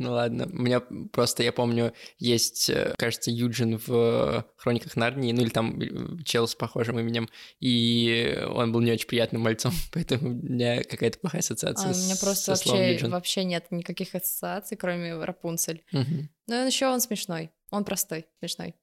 Ну 0.02 0.12
ладно, 0.12 0.46
у 0.52 0.62
меня 0.62 0.80
просто, 1.12 1.42
я 1.42 1.52
помню, 1.52 1.92
есть, 2.18 2.68
э, 2.70 2.94
кажется, 2.98 3.30
Юджин 3.30 3.78
в 3.86 4.44
«Хрониках 4.56 4.96
Нарнии», 4.96 5.32
ну 5.32 5.42
или 5.42 5.50
там 5.50 5.80
э, 5.80 6.22
чел 6.24 6.48
с 6.48 6.54
похожим 6.54 6.98
именем, 6.98 7.28
и 7.60 8.36
он 8.48 8.72
был 8.72 8.80
не 8.80 8.92
очень 8.92 9.06
приятным 9.06 9.42
мальцом, 9.42 9.72
поэтому 9.92 10.30
у 10.30 10.34
меня 10.34 10.82
какая-то 10.82 11.18
плохая 11.20 11.40
ассоциация 11.40 11.90
А 11.90 11.92
у 11.92 11.96
меня 11.96 12.14
с- 12.14 12.18
просто 12.20 12.50
вообще, 12.52 12.92
Юджин. 12.94 13.10
вообще 13.10 13.44
нет 13.44 13.66
никаких 13.70 14.14
ассоциаций, 14.14 14.76
кроме 14.76 15.14
Рапунцель. 15.22 15.84
Мгм. 15.92 16.28
Но 16.48 16.64
еще 16.66 16.86
он 16.88 17.00
смешной. 17.00 17.50
Он 17.70 17.84
простой, 17.84 18.26
смешной. 18.40 18.74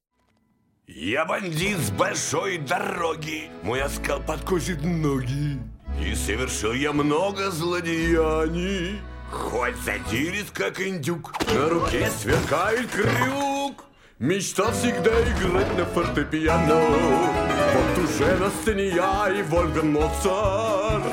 Я 0.87 1.25
бандит 1.25 1.77
с 1.77 1.91
большой 1.91 2.57
дороги, 2.57 3.51
мой 3.61 3.81
оскал 3.81 4.21
подкосит 4.23 4.83
ноги. 4.83 5.59
И 6.03 6.15
совершил 6.15 6.73
я 6.73 6.93
много 6.93 7.51
злодеяний. 7.51 8.99
Хоть 9.31 9.75
задирит, 9.77 10.51
как 10.51 10.79
индюк, 10.81 11.33
на 11.47 11.69
руке 11.69 12.09
сверкает 12.09 12.89
крюк. 12.91 13.85
Мечтал 14.17 14.71
всегда 14.71 15.11
играть 15.21 15.77
на 15.77 15.85
фортепиано. 15.85 16.75
Вот 16.75 18.03
уже 18.03 18.35
на 18.37 18.49
сцене 18.49 18.89
я 18.89 19.29
и 19.29 19.41
Вольган 19.43 19.93
Моцарт. 19.93 21.03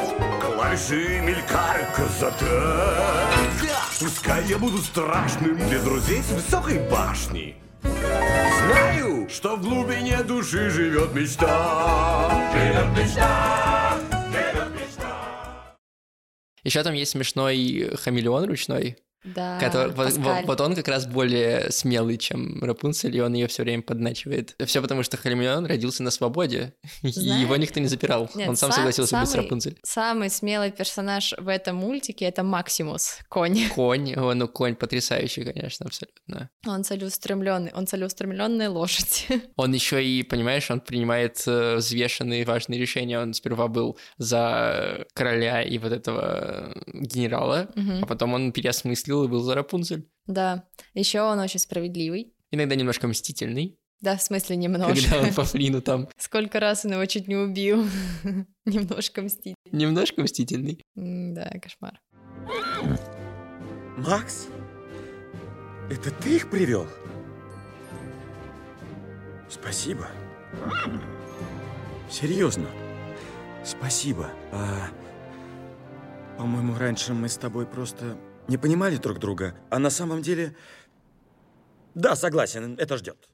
Клавиши 0.40 1.20
мелькают 1.20 1.88
красота. 1.94 3.30
Пускай 4.00 4.44
я 4.46 4.58
буду 4.58 4.78
страшным 4.78 5.56
для 5.68 5.78
друзей 5.80 6.22
с 6.22 6.30
высокой 6.32 6.78
башни. 6.90 7.56
Знаю, 7.82 9.28
что 9.30 9.56
в 9.56 9.62
глубине 9.62 10.22
души 10.22 10.70
живет 10.70 11.14
мечта. 11.14 12.50
Живет 12.52 12.98
мечта. 12.98 13.65
Еще 16.66 16.82
там 16.82 16.94
есть 16.94 17.12
смешной 17.12 17.54
хамелеон 17.94 18.46
ручной, 18.46 18.96
Да, 19.34 19.58
который, 19.58 19.92
вот, 19.92 20.44
вот 20.46 20.60
он 20.60 20.74
как 20.74 20.88
раз 20.88 21.06
более 21.06 21.70
смелый, 21.70 22.16
чем 22.18 22.62
Рапунцель, 22.62 23.16
и 23.16 23.20
он 23.20 23.34
ее 23.34 23.46
все 23.48 23.62
время 23.62 23.82
подначивает. 23.82 24.54
Все 24.64 24.80
потому, 24.80 25.02
что 25.02 25.16
хамелеон 25.16 25.66
родился 25.66 26.02
на 26.02 26.10
свободе, 26.10 26.74
и 27.02 27.08
Знаешь- 27.08 27.42
его 27.42 27.56
никто 27.56 27.80
не 27.80 27.86
запирал. 27.88 28.30
Нет, 28.34 28.48
он 28.48 28.56
сам 28.56 28.70
са- 28.70 28.74
согласился 28.76 29.18
быть 29.18 29.28
с 29.28 29.32
самый- 29.32 29.44
Рапунцель. 29.44 29.78
Самый 29.82 30.30
смелый 30.30 30.70
персонаж 30.70 31.34
в 31.38 31.48
этом 31.48 31.76
мультике— 31.76 32.24
это 32.26 32.42
Максимус, 32.42 33.18
конь. 33.28 33.68
Конь, 33.74 34.14
о, 34.14 34.34
ну 34.34 34.48
конь 34.48 34.74
потрясающий, 34.76 35.44
конечно, 35.44 35.86
абсолютно. 35.86 36.50
Он 36.66 36.84
целеустремленный, 36.84 37.72
он 37.74 37.86
целеустремленная 37.86 38.70
лошадь. 38.70 39.26
Он 39.56 39.72
еще 39.72 40.04
и, 40.04 40.22
понимаешь, 40.22 40.70
он 40.70 40.80
принимает 40.80 41.42
э, 41.46 41.76
взвешенные 41.76 42.44
важные 42.44 42.78
решения. 42.80 43.18
Он 43.18 43.32
сперва 43.34 43.68
был 43.68 43.98
за 44.18 45.06
короля 45.14 45.62
и 45.62 45.78
вот 45.78 45.92
этого 45.92 46.74
э, 46.76 46.80
генерала, 46.92 47.68
Мгм. 47.74 48.02
а 48.02 48.06
потом 48.06 48.34
он 48.34 48.52
переосмыслил 48.52 49.15
и 49.24 49.28
был 49.28 49.40
за 49.42 49.54
Рапунцель. 49.54 50.08
Да, 50.26 50.64
еще 50.94 51.20
он 51.22 51.38
очень 51.38 51.60
справедливый. 51.60 52.34
Иногда 52.50 52.74
немножко 52.74 53.06
мстительный, 53.08 53.78
Да, 54.00 54.16
в 54.16 54.22
смысле 54.22 54.56
немножко. 54.56 54.94
когда 55.10 55.28
он 55.28 55.34
по 55.34 55.44
Флину 55.44 55.80
там 55.82 56.08
Сколько 56.18 56.60
раз 56.60 56.84
он 56.84 56.92
его 56.92 57.04
чуть 57.06 57.28
не 57.28 57.36
убил. 57.36 57.84
Немножко 58.64 59.22
мстит. 59.22 59.54
немножко 59.72 60.22
мстительный. 60.22 60.82
Да, 60.94 61.50
кошмар. 61.62 62.00
Макс, 63.98 64.46
это 65.90 66.10
ты 66.10 66.36
их 66.36 66.50
привел? 66.50 66.86
Спасибо. 69.48 70.06
Серьезно. 72.10 72.66
Спасибо. 73.64 74.30
А, 74.52 74.88
по-моему, 76.38 76.74
раньше 76.78 77.14
мы 77.14 77.28
с 77.28 77.36
тобой 77.36 77.66
просто 77.66 78.16
не 78.48 78.58
понимали 78.58 78.96
друг 78.96 79.18
друга. 79.18 79.54
А 79.70 79.78
на 79.78 79.90
самом 79.90 80.22
деле... 80.22 80.56
Да, 81.94 82.14
согласен, 82.14 82.76
это 82.78 82.96
ждет. 82.96 83.28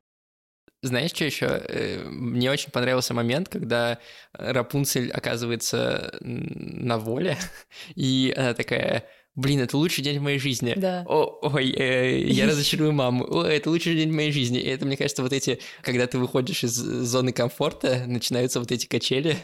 Знаешь, 0.82 1.12
что 1.12 1.24
еще? 1.24 1.46
Э, 1.46 2.02
Мне 2.08 2.50
очень 2.50 2.72
понравился 2.72 3.14
момент, 3.14 3.48
когда 3.48 3.98
Рапунцель 4.32 5.12
оказывается 5.12 6.16
на 6.20 6.98
воле, 6.98 7.36
и 7.94 8.34
она 8.36 8.52
такая, 8.54 9.04
блин, 9.36 9.60
это 9.60 9.76
лучший 9.76 10.02
день 10.02 10.18
в 10.18 10.22
моей 10.22 10.40
жизни. 10.40 10.74
Да. 10.76 11.04
О, 11.06 11.38
ой, 11.42 11.70
э, 11.70 12.24
я 12.26 12.46
разочарую 12.46 12.92
маму. 12.92 13.24
О, 13.24 13.44
это 13.44 13.70
лучший 13.70 13.94
день 13.94 14.10
в 14.10 14.14
моей 14.14 14.32
жизни. 14.32 14.58
И 14.58 14.66
это, 14.66 14.84
мне 14.84 14.96
кажется, 14.96 15.22
вот 15.22 15.32
эти, 15.32 15.60
когда 15.82 16.08
ты 16.08 16.18
выходишь 16.18 16.64
из 16.64 16.72
зоны 16.72 17.32
комфорта, 17.32 18.04
начинаются 18.08 18.58
вот 18.58 18.72
эти 18.72 18.86
качели, 18.86 19.36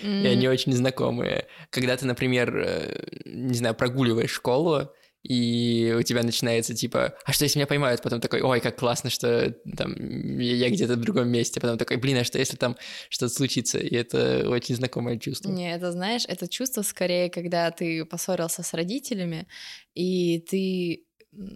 и 0.00 0.26
они 0.26 0.48
очень 0.48 0.72
знакомые. 0.72 1.46
Когда 1.70 1.96
ты, 1.96 2.06
например, 2.06 2.56
э, 2.56 3.06
не 3.24 3.54
знаю, 3.54 3.74
прогуливаешь 3.74 4.30
школу, 4.30 4.90
и 5.28 5.92
у 5.98 6.02
тебя 6.02 6.22
начинается 6.22 6.72
типа, 6.72 7.16
а 7.24 7.32
что 7.32 7.44
если 7.44 7.58
меня 7.58 7.66
поймают? 7.66 8.00
Потом 8.00 8.20
такой, 8.20 8.42
ой, 8.42 8.60
как 8.60 8.76
классно, 8.76 9.10
что 9.10 9.56
там 9.76 9.92
я 10.38 10.70
где-то 10.70 10.94
в 10.94 11.00
другом 11.00 11.28
месте. 11.28 11.60
Потом 11.60 11.78
такой, 11.78 11.96
блин, 11.96 12.18
а 12.18 12.24
что 12.24 12.38
если 12.38 12.56
там 12.56 12.76
что-то 13.08 13.34
случится? 13.34 13.78
И 13.78 13.92
это 13.94 14.48
очень 14.48 14.76
знакомое 14.76 15.18
чувство. 15.18 15.50
Не, 15.50 15.74
это 15.74 15.90
знаешь, 15.90 16.24
это 16.28 16.46
чувство 16.46 16.82
скорее, 16.82 17.28
когда 17.28 17.70
ты 17.72 18.04
поссорился 18.04 18.62
с 18.62 18.72
родителями, 18.72 19.48
и 19.94 20.40
ты, 20.40 21.05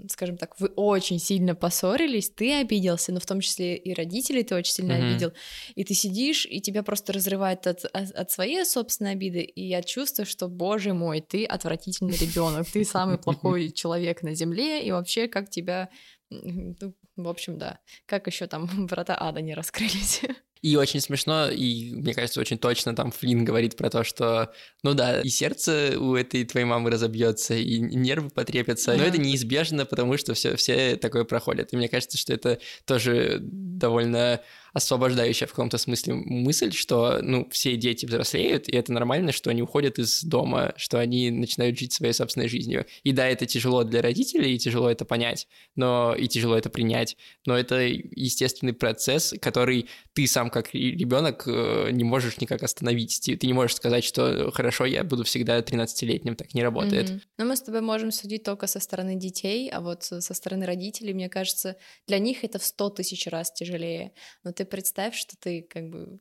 скажем 0.08 0.36
так, 0.36 0.58
вы 0.60 0.68
очень 0.68 1.18
сильно 1.18 1.54
поссорились, 1.54 2.30
ты 2.30 2.60
обиделся, 2.60 3.12
но 3.12 3.20
в 3.20 3.26
том 3.26 3.40
числе 3.40 3.76
и 3.76 3.94
родителей 3.94 4.42
ты 4.42 4.54
очень 4.54 4.72
сильно 4.72 4.94
Мгм. 4.94 5.04
обидел, 5.04 5.32
и 5.74 5.84
ты 5.84 5.94
сидишь, 5.94 6.46
и 6.46 6.60
тебя 6.60 6.82
просто 6.82 7.12
разрывает 7.12 7.66
от, 7.66 7.84
от, 7.84 8.10
от 8.10 8.30
своей 8.30 8.64
собственной 8.64 9.12
обиды, 9.12 9.40
и 9.40 9.62
я 9.62 9.82
чувствую, 9.82 10.26
что, 10.26 10.48
боже 10.48 10.94
мой, 10.94 11.20
ты 11.20 11.44
отвратительный 11.44 12.16
ребенок, 12.16 12.66
ты 12.70 12.84
самый 12.84 13.18
плохой 13.18 13.70
человек 13.72 14.22
на 14.22 14.34
земле, 14.34 14.84
и 14.84 14.90
вообще 14.92 15.28
как 15.28 15.50
тебя 15.50 15.88
ну, 16.30 16.94
В 17.16 17.28
общем, 17.28 17.58
да. 17.58 17.80
Как 18.06 18.26
еще 18.26 18.46
там 18.46 18.66
врата 18.86 19.16
ада 19.18 19.40
не 19.40 19.54
раскрылись? 19.54 20.22
И 20.62 20.76
очень 20.76 21.00
смешно, 21.00 21.48
и 21.48 21.90
мне 21.92 22.12
кажется, 22.12 22.40
очень 22.40 22.58
точно 22.58 22.94
там 22.94 23.10
Флинн 23.12 23.44
говорит 23.44 23.76
про 23.76 23.88
то, 23.88 24.04
что, 24.04 24.52
ну 24.82 24.92
да, 24.92 25.22
и 25.22 25.28
сердце 25.28 25.98
у 25.98 26.14
этой 26.14 26.44
твоей 26.44 26.66
мамы 26.66 26.90
разобьется, 26.90 27.54
и 27.54 27.78
нервы 27.78 28.28
потрепятся, 28.28 28.94
но 28.94 29.04
это 29.04 29.18
неизбежно, 29.18 29.86
потому 29.86 30.18
что 30.18 30.34
все, 30.34 30.56
все 30.56 30.96
такое 30.96 31.24
проходят. 31.24 31.72
И 31.72 31.76
мне 31.76 31.88
кажется, 31.88 32.18
что 32.18 32.34
это 32.34 32.58
тоже 32.84 33.38
довольно 33.40 34.42
освобождающая 34.72 35.46
в 35.46 35.50
каком-то 35.50 35.78
смысле 35.78 36.14
мысль, 36.14 36.72
что, 36.72 37.20
ну, 37.22 37.48
все 37.50 37.76
дети 37.76 38.06
взрослеют, 38.06 38.68
и 38.68 38.76
это 38.76 38.92
нормально, 38.92 39.32
что 39.32 39.50
они 39.50 39.62
уходят 39.62 39.98
из 39.98 40.22
дома, 40.22 40.74
что 40.76 40.98
они 40.98 41.30
начинают 41.30 41.78
жить 41.78 41.92
своей 41.92 42.12
собственной 42.12 42.48
жизнью. 42.48 42.86
И 43.02 43.12
да, 43.12 43.26
это 43.26 43.46
тяжело 43.46 43.84
для 43.84 44.02
родителей, 44.02 44.54
и 44.54 44.58
тяжело 44.58 44.90
это 44.90 45.04
понять, 45.04 45.48
но 45.74 46.14
и 46.14 46.28
тяжело 46.28 46.56
это 46.56 46.70
принять, 46.70 47.16
но 47.46 47.56
это 47.58 47.80
естественный 47.80 48.72
процесс, 48.72 49.34
который 49.40 49.88
ты 50.12 50.26
сам 50.26 50.49
как 50.50 50.74
ребенок 50.74 51.44
э, 51.46 51.90
не 51.90 52.04
можешь 52.04 52.38
никак 52.40 52.62
остановить. 52.62 53.20
Ты 53.24 53.46
не 53.46 53.52
можешь 53.52 53.76
сказать, 53.76 54.04
что 54.04 54.50
хорошо, 54.52 54.84
я 54.84 55.04
буду 55.04 55.24
всегда 55.24 55.58
13-летним, 55.60 56.36
так 56.36 56.54
не 56.54 56.62
работает. 56.62 57.10
Mm-hmm. 57.10 57.20
Но 57.38 57.44
мы 57.44 57.56
с 57.56 57.62
тобой 57.62 57.80
можем 57.80 58.12
судить 58.12 58.42
только 58.42 58.66
со 58.66 58.80
стороны 58.80 59.16
детей, 59.16 59.70
а 59.70 59.80
вот 59.80 60.04
со 60.04 60.34
стороны 60.34 60.66
родителей, 60.66 61.14
мне 61.14 61.28
кажется, 61.28 61.76
для 62.06 62.18
них 62.18 62.44
это 62.44 62.58
в 62.58 62.64
100 62.64 62.90
тысяч 62.90 63.26
раз 63.26 63.52
тяжелее. 63.52 64.12
Но 64.44 64.52
ты 64.52 64.64
представь, 64.64 65.14
что 65.14 65.36
ты 65.38 65.62
как 65.62 65.88
бы 65.88 66.20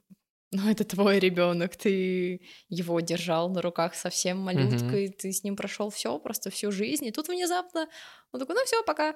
ну, 0.51 0.69
это 0.69 0.83
твой 0.83 1.19
ребенок, 1.19 1.75
ты 1.75 2.41
его 2.69 2.99
держал 3.01 3.49
на 3.49 3.61
руках 3.61 3.93
совсем 3.93 4.39
малюткой, 4.39 5.07
mm-hmm. 5.07 5.17
ты 5.17 5.31
с 5.31 5.43
ним 5.43 5.55
прошел 5.55 5.91
все, 5.91 6.17
просто 6.17 6.49
всю 6.49 6.71
жизнь, 6.71 7.05
и 7.05 7.11
тут 7.11 7.27
внезапно 7.27 7.87
он 8.31 8.39
такой, 8.39 8.55
ну 8.55 8.65
все, 8.65 8.83
пока, 8.83 9.15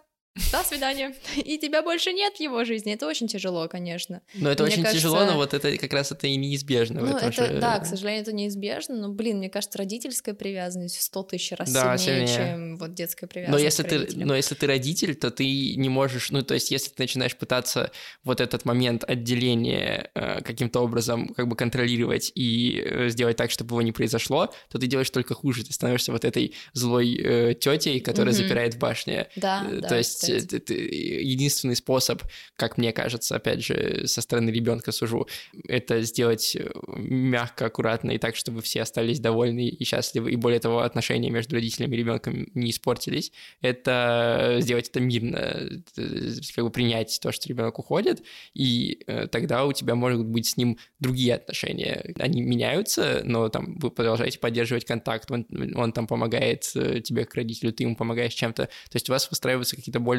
до 0.51 0.63
свидания. 0.63 1.13
И 1.35 1.57
тебя 1.57 1.83
больше 1.83 2.11
нет 2.11 2.37
в 2.37 2.39
его 2.39 2.63
жизни. 2.63 2.93
Это 2.93 3.07
очень 3.07 3.27
тяжело, 3.27 3.67
конечно. 3.67 4.21
Но 4.33 4.49
это 4.49 4.63
мне 4.63 4.73
очень 4.73 4.83
кажется... 4.83 5.01
тяжело, 5.01 5.25
но 5.25 5.35
вот 5.35 5.53
это 5.53 5.77
как 5.77 5.93
раз 5.93 6.11
это 6.11 6.27
и 6.27 6.35
неизбежно. 6.35 7.01
Ну, 7.01 7.17
это, 7.17 7.31
же... 7.31 7.59
да, 7.59 7.79
к 7.79 7.85
сожалению, 7.85 8.23
это 8.23 8.33
неизбежно, 8.33 8.95
но, 8.95 9.09
блин, 9.09 9.37
мне 9.37 9.49
кажется, 9.49 9.77
родительская 9.77 10.33
привязанность 10.33 10.97
в 10.97 11.01
сто 11.01 11.23
тысяч 11.23 11.51
раз 11.51 11.71
да, 11.71 11.97
сильнее, 11.97 12.27
сильнее, 12.27 12.47
чем 12.47 12.77
вот 12.77 12.93
детская 12.93 13.27
привязанность 13.27 13.53
но 13.53 13.63
если 13.63 13.83
ты, 13.83 14.25
Но 14.25 14.35
если 14.35 14.55
ты 14.55 14.67
родитель, 14.67 15.15
то 15.15 15.29
ты 15.29 15.75
не 15.75 15.89
можешь, 15.89 16.31
ну, 16.31 16.41
то 16.41 16.55
есть 16.55 16.71
если 16.71 16.89
ты 16.89 16.95
начинаешь 16.97 17.35
пытаться 17.35 17.91
вот 18.23 18.41
этот 18.41 18.65
момент 18.65 19.03
отделения 19.03 20.09
э, 20.15 20.41
каким-то 20.41 20.79
образом 20.81 21.27
как 21.29 21.47
бы 21.47 21.55
контролировать 21.55 22.31
и 22.35 22.81
э, 22.83 23.09
сделать 23.09 23.37
так, 23.37 23.51
чтобы 23.51 23.73
его 23.73 23.81
не 23.81 23.91
произошло, 23.91 24.51
то 24.69 24.79
ты 24.79 24.87
делаешь 24.87 25.09
только 25.09 25.33
хуже. 25.35 25.63
Ты 25.63 25.73
становишься 25.73 26.11
вот 26.11 26.25
этой 26.25 26.55
злой 26.73 27.15
э, 27.15 27.53
тетей, 27.53 27.99
которая 27.99 28.33
mm-hmm. 28.33 28.37
запирает 28.37 28.73
в 28.73 28.79
башне. 28.79 29.27
Да, 29.35 29.67
э, 29.69 29.79
да. 29.81 29.87
То 29.87 29.97
есть 29.97 30.22
есть 30.31 30.53
это 30.53 30.73
единственный 30.73 31.75
способ, 31.75 32.23
как 32.55 32.77
мне 32.77 32.93
кажется, 32.93 33.35
опять 33.35 33.63
же, 33.63 34.07
со 34.07 34.21
стороны 34.21 34.49
ребенка 34.49 34.91
сужу, 34.91 35.27
это 35.67 36.01
сделать 36.01 36.55
э, 36.55 36.69
мягко, 36.87 37.65
аккуратно 37.65 38.11
и 38.11 38.17
так, 38.17 38.35
чтобы 38.35 38.61
все 38.61 38.81
остались 38.81 39.19
довольны 39.19 39.67
и 39.67 39.83
счастливы, 39.83 40.31
и 40.31 40.35
более 40.35 40.59
того, 40.59 40.79
отношения 40.79 41.29
между 41.29 41.55
родителями 41.55 41.95
и 41.95 41.99
ребенком 41.99 42.47
не 42.53 42.71
испортились. 42.71 43.31
Это 43.61 44.57
сделать 44.59 44.89
это 44.89 44.99
мирно, 44.99 45.83
э, 45.97 46.31
как 46.55 46.65
бы 46.65 46.71
принять 46.71 47.19
то, 47.21 47.31
что 47.31 47.49
ребенок 47.49 47.79
уходит, 47.79 48.23
и 48.53 49.03
э, 49.07 49.27
тогда 49.27 49.65
у 49.65 49.73
тебя 49.73 49.95
могут 49.95 50.27
быть 50.27 50.47
с 50.47 50.57
ним 50.57 50.77
другие 50.99 51.35
отношения. 51.35 52.13
Они 52.19 52.41
меняются, 52.41 53.21
но 53.25 53.49
там 53.49 53.77
вы 53.79 53.91
продолжаете 53.91 54.39
поддерживать 54.39 54.85
контакт, 54.85 55.29
он, 55.31 55.47
он 55.75 55.91
там 55.91 56.07
помогает 56.07 56.61
тебе 56.61 57.25
как 57.25 57.35
родителю, 57.35 57.73
ты 57.73 57.83
ему 57.83 57.95
помогаешь 57.95 58.33
чем-то. 58.33 58.65
То 58.65 58.95
есть 58.95 59.09
у 59.09 59.13
вас 59.13 59.29
выстраиваются 59.29 59.75
какие-то 59.75 59.99
более 59.99 60.12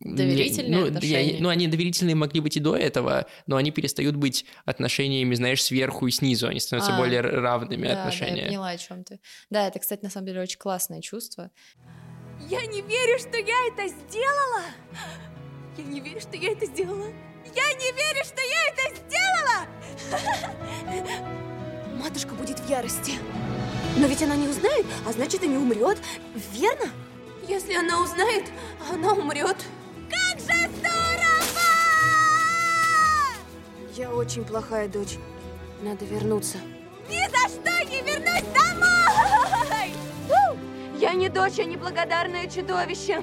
Доверительные 0.00 0.80
ну, 0.80 0.86
отношения. 0.86 1.34
Я, 1.34 1.42
ну, 1.42 1.48
они 1.50 1.68
доверительные 1.68 2.14
могли 2.14 2.40
быть 2.40 2.56
и 2.56 2.60
до 2.60 2.76
этого, 2.76 3.26
но 3.46 3.56
они 3.56 3.70
перестают 3.70 4.16
быть 4.16 4.46
отношениями, 4.64 5.34
знаешь, 5.34 5.62
сверху 5.62 6.06
и 6.06 6.10
снизу. 6.10 6.48
Они 6.48 6.58
становятся 6.58 6.94
а, 6.94 6.98
более 6.98 7.20
равными 7.20 7.86
да, 7.86 8.00
отношениями. 8.00 8.36
Да, 8.36 8.42
я 8.42 8.48
поняла, 8.48 8.68
о 8.70 8.78
чем 8.78 9.04
ты. 9.04 9.20
Да, 9.50 9.68
это, 9.68 9.78
кстати, 9.78 10.02
на 10.02 10.10
самом 10.10 10.26
деле 10.26 10.40
очень 10.40 10.58
классное 10.58 11.00
чувство. 11.00 11.50
Я 12.48 12.64
не 12.66 12.80
верю, 12.82 13.18
что 13.18 13.36
я 13.38 13.68
это 13.72 13.88
сделала! 13.88 14.64
Я 15.76 15.84
не 15.84 16.00
верю, 16.00 16.20
что 16.20 16.36
я 16.36 16.52
это 16.52 16.66
сделала! 16.66 17.06
Я 17.54 17.72
не 17.74 17.92
верю, 17.92 18.24
что 18.24 18.40
я 18.40 18.68
это 18.72 18.96
сделала! 18.96 19.68
Матушка 22.02 22.34
будет 22.34 22.58
в 22.58 22.68
ярости. 22.68 23.12
Но 23.96 24.06
ведь 24.06 24.22
она 24.22 24.34
не 24.34 24.48
узнает, 24.48 24.86
а 25.06 25.12
значит 25.12 25.42
и 25.44 25.46
не 25.46 25.56
умрет, 25.56 25.98
верно? 26.52 26.90
Если 27.46 27.74
она 27.74 28.00
узнает, 28.00 28.44
она 28.90 29.12
умрет. 29.12 29.56
Как 30.08 30.38
же 30.40 30.68
здорово! 30.76 31.60
Я 33.94 34.10
очень 34.14 34.44
плохая 34.44 34.88
дочь. 34.88 35.18
Надо 35.82 36.06
вернуться. 36.06 36.58
Ни 37.08 37.20
за 37.28 37.48
что 37.48 37.84
не 37.90 38.00
вернусь 38.00 38.48
домой! 38.54 39.92
Я 40.98 41.12
не 41.12 41.28
дочь, 41.28 41.58
а 41.58 41.64
неблагодарное 41.64 42.48
чудовище. 42.48 43.22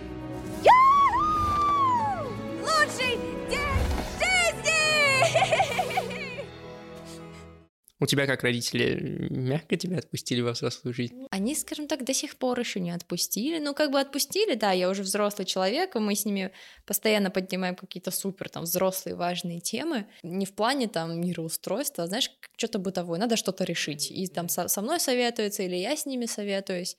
У 8.01 8.07
тебя 8.07 8.25
как 8.25 8.41
родители 8.41 9.27
мягко 9.29 9.77
тебя 9.77 9.99
отпустили 9.99 10.41
во 10.41 10.53
взрослую 10.53 10.91
жизнь? 10.91 11.27
Они, 11.29 11.53
скажем 11.53 11.87
так, 11.87 12.03
до 12.03 12.15
сих 12.15 12.35
пор 12.35 12.59
еще 12.59 12.79
не 12.79 12.89
отпустили. 12.89 13.59
Ну, 13.59 13.75
как 13.75 13.91
бы 13.91 13.99
отпустили, 13.99 14.55
да, 14.55 14.71
я 14.71 14.89
уже 14.89 15.03
взрослый 15.03 15.45
человек, 15.45 15.95
и 15.95 15.99
мы 15.99 16.15
с 16.15 16.25
ними 16.25 16.51
постоянно 16.87 17.29
поднимаем 17.29 17.75
какие-то 17.75 18.09
супер 18.09 18.49
там 18.49 18.63
взрослые 18.63 19.15
важные 19.15 19.59
темы. 19.59 20.07
Не 20.23 20.47
в 20.47 20.55
плане 20.55 20.87
там 20.87 21.21
мироустройства, 21.21 22.05
а, 22.05 22.07
знаешь, 22.07 22.31
что-то 22.57 22.79
бытовое, 22.79 23.19
надо 23.19 23.35
что-то 23.35 23.65
решить. 23.65 24.09
И 24.09 24.25
там 24.25 24.49
со, 24.49 24.67
со 24.67 24.81
мной 24.81 24.99
советуются, 24.99 25.61
или 25.61 25.75
я 25.75 25.95
с 25.95 26.07
ними 26.07 26.25
советуюсь. 26.25 26.97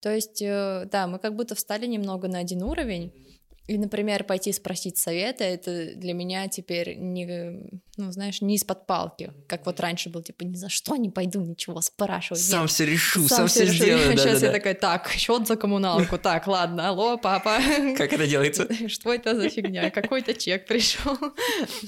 То 0.00 0.14
есть, 0.14 0.40
э, 0.42 0.86
да, 0.92 1.08
мы 1.08 1.18
как 1.18 1.34
будто 1.34 1.56
встали 1.56 1.86
немного 1.86 2.28
на 2.28 2.38
один 2.38 2.62
уровень. 2.62 3.12
И, 3.66 3.78
например, 3.78 4.22
пойти 4.24 4.52
спросить 4.52 4.96
совета, 4.96 5.42
это 5.42 5.94
для 5.96 6.14
меня 6.14 6.46
теперь 6.46 6.96
не, 6.96 7.68
ну, 7.96 8.12
знаешь, 8.12 8.40
не 8.40 8.54
из-под 8.54 8.86
палки, 8.86 9.32
как 9.48 9.66
вот 9.66 9.80
раньше 9.80 10.08
был, 10.08 10.22
типа, 10.22 10.44
ни 10.44 10.54
за 10.54 10.68
что 10.68 10.94
не 10.96 11.10
пойду 11.10 11.40
ничего 11.40 11.80
спрашивать. 11.80 12.42
Сам 12.42 12.62
Нет. 12.62 12.70
все 12.70 12.86
решу, 12.86 13.26
сам, 13.26 13.38
сам 13.38 13.48
все 13.48 13.64
решу. 13.64 13.74
сделаю. 13.74 14.14
Да, 14.14 14.22
Сейчас 14.22 14.40
да, 14.40 14.46
я 14.46 14.52
да. 14.52 14.58
такая, 14.58 14.74
так, 14.74 15.08
счет 15.10 15.48
за 15.48 15.56
коммуналку, 15.56 16.16
так, 16.16 16.46
ладно, 16.46 16.88
алло, 16.88 17.18
папа. 17.18 17.58
Как 17.96 18.12
это 18.12 18.26
делается? 18.26 18.68
Что 18.88 19.12
это 19.12 19.34
за 19.34 19.48
фигня? 19.48 19.90
Какой-то 19.90 20.34
чек 20.34 20.66
пришел. 20.66 21.16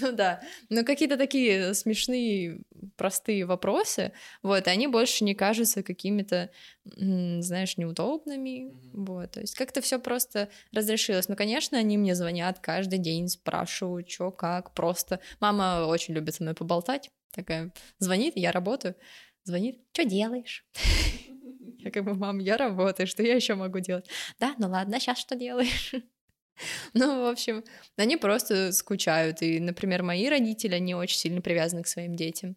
Ну 0.01 0.13
да, 0.13 0.41
но 0.69 0.85
какие-то 0.85 1.17
такие 1.17 1.75
смешные, 1.75 2.61
простые 2.97 3.45
вопросы, 3.45 4.13
вот, 4.43 4.67
и 4.67 4.71
они 4.71 4.87
больше 4.87 5.25
не 5.25 5.35
кажутся 5.35 5.83
какими-то, 5.83 6.51
знаешь, 6.85 7.77
неудобными, 7.77 8.73
вот, 8.93 9.33
то 9.33 9.41
есть 9.41 9.55
как-то 9.55 9.81
все 9.81 9.99
просто 9.99 10.49
разрешилось. 10.73 11.27
Конечно, 11.27 11.59
конечно, 11.59 11.79
они 11.79 11.99
мне 11.99 12.15
звонят 12.15 12.59
каждый 12.61 12.99
день, 12.99 13.29
спрашивают, 13.29 14.11
что, 14.11 14.31
как, 14.31 14.75
просто. 14.75 15.21
Мама 15.41 15.87
очень 15.87 16.15
любит 16.15 16.35
со 16.35 16.43
мной 16.43 16.55
поболтать, 16.55 17.11
такая 17.33 17.73
звонит, 17.99 18.35
я 18.37 18.53
работаю, 18.53 18.95
звонит, 19.45 19.81
что 19.93 20.05
делаешь? 20.05 20.65
Я 21.81 21.91
как 21.93 22.05
бы, 22.05 22.15
мам, 22.15 22.41
я 22.41 22.57
работаю, 22.57 23.07
что 23.07 23.23
я 23.23 23.37
еще 23.37 23.55
могу 23.55 23.79
делать? 23.79 24.11
Да, 24.41 24.55
ну 24.59 24.69
ладно, 24.69 24.99
сейчас 24.99 25.19
что 25.19 25.37
делаешь? 25.37 25.95
Ну, 26.93 27.23
в 27.23 27.27
общем, 27.31 27.63
они 27.97 28.17
просто 28.17 28.73
скучают. 28.73 29.43
И, 29.43 29.61
например, 29.61 30.03
мои 30.03 30.29
родители, 30.29 30.75
они 30.75 30.97
очень 30.97 31.17
сильно 31.17 31.41
привязаны 31.41 31.85
к 31.85 31.87
своим 31.87 32.17
детям. 32.17 32.57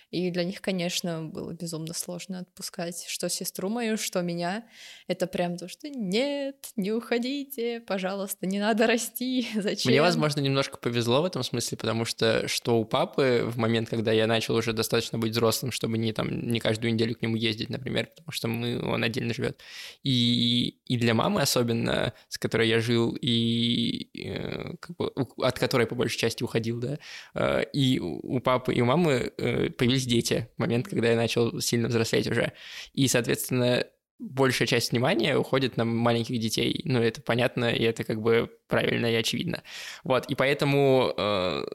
И 0.11 0.29
для 0.29 0.43
них, 0.43 0.61
конечно, 0.61 1.23
было 1.23 1.53
безумно 1.53 1.93
сложно 1.93 2.39
отпускать 2.39 3.05
что 3.07 3.29
сестру 3.29 3.69
мою, 3.69 3.97
что 3.97 4.21
меня. 4.21 4.65
Это 5.07 5.25
прям 5.25 5.57
то, 5.57 5.67
что 5.67 5.89
нет, 5.89 6.55
не 6.75 6.91
уходите, 6.91 7.79
пожалуйста, 7.79 8.45
не 8.45 8.59
надо 8.59 8.87
расти, 8.87 9.47
зачем? 9.55 9.91
Мне, 9.91 10.01
возможно, 10.01 10.41
немножко 10.41 10.77
повезло 10.77 11.21
в 11.21 11.25
этом 11.25 11.43
смысле, 11.43 11.77
потому 11.77 12.05
что 12.05 12.47
что 12.47 12.77
у 12.77 12.85
папы 12.85 13.43
в 13.45 13.57
момент, 13.57 13.89
когда 13.89 14.11
я 14.11 14.27
начал 14.27 14.55
уже 14.55 14.73
достаточно 14.73 15.17
быть 15.17 15.31
взрослым, 15.31 15.71
чтобы 15.71 15.97
не 15.97 16.13
там 16.13 16.51
не 16.51 16.59
каждую 16.59 16.93
неделю 16.93 17.15
к 17.15 17.21
нему 17.21 17.35
ездить, 17.35 17.69
например, 17.69 18.07
потому 18.07 18.31
что 18.31 18.47
мы, 18.47 18.81
он 18.83 19.03
отдельно 19.03 19.33
живет. 19.33 19.61
И, 20.03 20.77
и 20.85 20.97
для 20.97 21.13
мамы 21.13 21.41
особенно, 21.41 22.13
с 22.27 22.37
которой 22.37 22.67
я 22.67 22.79
жил, 22.79 23.17
и 23.19 24.09
э, 24.19 24.75
как 24.79 24.97
бы, 24.97 25.11
от 25.37 25.57
которой 25.57 25.87
по 25.87 25.95
большей 25.95 26.17
части 26.17 26.43
уходил, 26.43 26.79
да, 26.79 26.99
э, 27.33 27.63
и 27.73 27.99
у 27.99 28.39
папы, 28.39 28.73
и 28.73 28.81
у 28.81 28.85
мамы 28.85 29.31
э, 29.37 29.69
появились 29.69 30.00
появились 30.01 30.05
дети, 30.05 30.49
момент, 30.57 30.87
когда 30.87 31.09
я 31.09 31.15
начал 31.15 31.59
сильно 31.61 31.87
взрослеть 31.87 32.27
уже. 32.27 32.53
И, 32.93 33.07
соответственно, 33.07 33.85
большая 34.19 34.67
часть 34.67 34.91
внимания 34.91 35.37
уходит 35.37 35.77
на 35.77 35.85
маленьких 35.85 36.39
детей. 36.39 36.81
Ну, 36.85 37.01
это 37.01 37.21
понятно, 37.21 37.65
и 37.65 37.83
это 37.83 38.03
как 38.03 38.21
бы 38.21 38.49
правильно 38.67 39.07
и 39.07 39.15
очевидно. 39.15 39.63
Вот, 40.03 40.25
и 40.29 40.35
поэтому 40.35 41.13
э, 41.17 41.65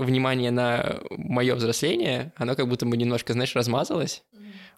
внимание 0.00 0.50
на 0.50 1.00
мое 1.10 1.54
взросление, 1.54 2.32
оно 2.36 2.54
как 2.54 2.68
будто 2.68 2.86
бы 2.86 2.96
немножко, 2.96 3.32
знаешь, 3.32 3.54
размазалось. 3.54 4.24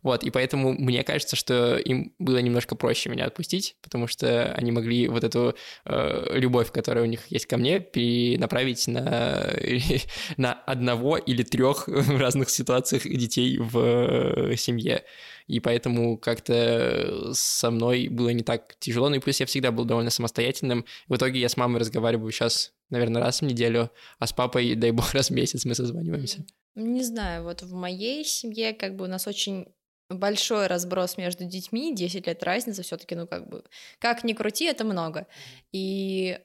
Вот, 0.02 0.24
и 0.24 0.30
поэтому 0.30 0.72
мне 0.72 1.04
кажется, 1.04 1.37
что 1.37 1.76
им 1.76 2.12
было 2.18 2.38
немножко 2.38 2.74
проще 2.74 3.08
меня 3.08 3.26
отпустить, 3.26 3.76
потому 3.82 4.08
что 4.08 4.52
они 4.54 4.72
могли 4.72 5.06
вот 5.06 5.22
эту 5.22 5.54
э, 5.85 6.38
любовь, 6.38 6.72
которая 6.72 7.04
у 7.04 7.06
них 7.06 7.20
есть 7.28 7.46
ко 7.46 7.56
мне, 7.56 7.78
перенаправить 7.78 8.88
на, 8.88 9.48
на 10.37 10.52
одного 10.52 11.18
или 11.18 11.44
трех 11.44 11.87
в 11.87 12.16
разных 12.18 12.50
ситуациях 12.50 13.04
детей 13.04 13.58
в 13.58 13.78
э, 13.78 14.56
семье. 14.56 15.04
И 15.46 15.61
поэтому 15.61 16.16
как-то 16.18 17.32
со 17.32 17.70
мной 17.70 18.08
было 18.08 18.30
не 18.30 18.42
так 18.42 18.74
тяжело. 18.78 19.08
Ну 19.08 19.16
и 19.16 19.20
плюс 19.20 19.38
я 19.40 19.46
всегда 19.46 19.70
был 19.70 19.85
довольно 19.85 20.11
самостоятельным. 20.11 20.85
В 21.08 21.16
итоге 21.16 21.40
я 21.40 21.48
с 21.48 21.56
мамой 21.56 21.80
разговариваю 21.80 22.30
сейчас, 22.32 22.72
наверное, 22.92 23.20
раз 23.22 23.40
в 23.40 23.44
неделю, 23.44 23.90
а 24.18 24.26
с 24.26 24.33
папой, 24.33 24.74
дай 24.76 24.92
бог, 24.92 25.12
раз 25.14 25.31
в 25.31 25.35
месяц 25.35 25.64
мы 25.64 25.74
созваниваемся. 25.74 26.44
Не 26.74 27.02
знаю, 27.02 27.44
вот 27.44 27.62
в 27.62 27.74
моей 27.74 28.24
семье 28.24 28.72
как 28.72 28.96
бы 28.96 29.05
у 29.05 29.09
нас 29.09 29.26
очень 29.26 29.66
большой 30.09 30.66
разброс 30.66 31.16
между 31.16 31.44
детьми, 31.44 31.94
10 31.94 32.26
лет 32.26 32.42
разница 32.42 32.83
все-таки, 32.83 33.14
ну 33.14 33.26
как 33.26 33.48
бы, 33.48 33.64
как 33.98 34.24
ни 34.24 34.33
крути, 34.33 34.66
это 34.66 34.85
много. 34.85 35.26
И 35.72 36.38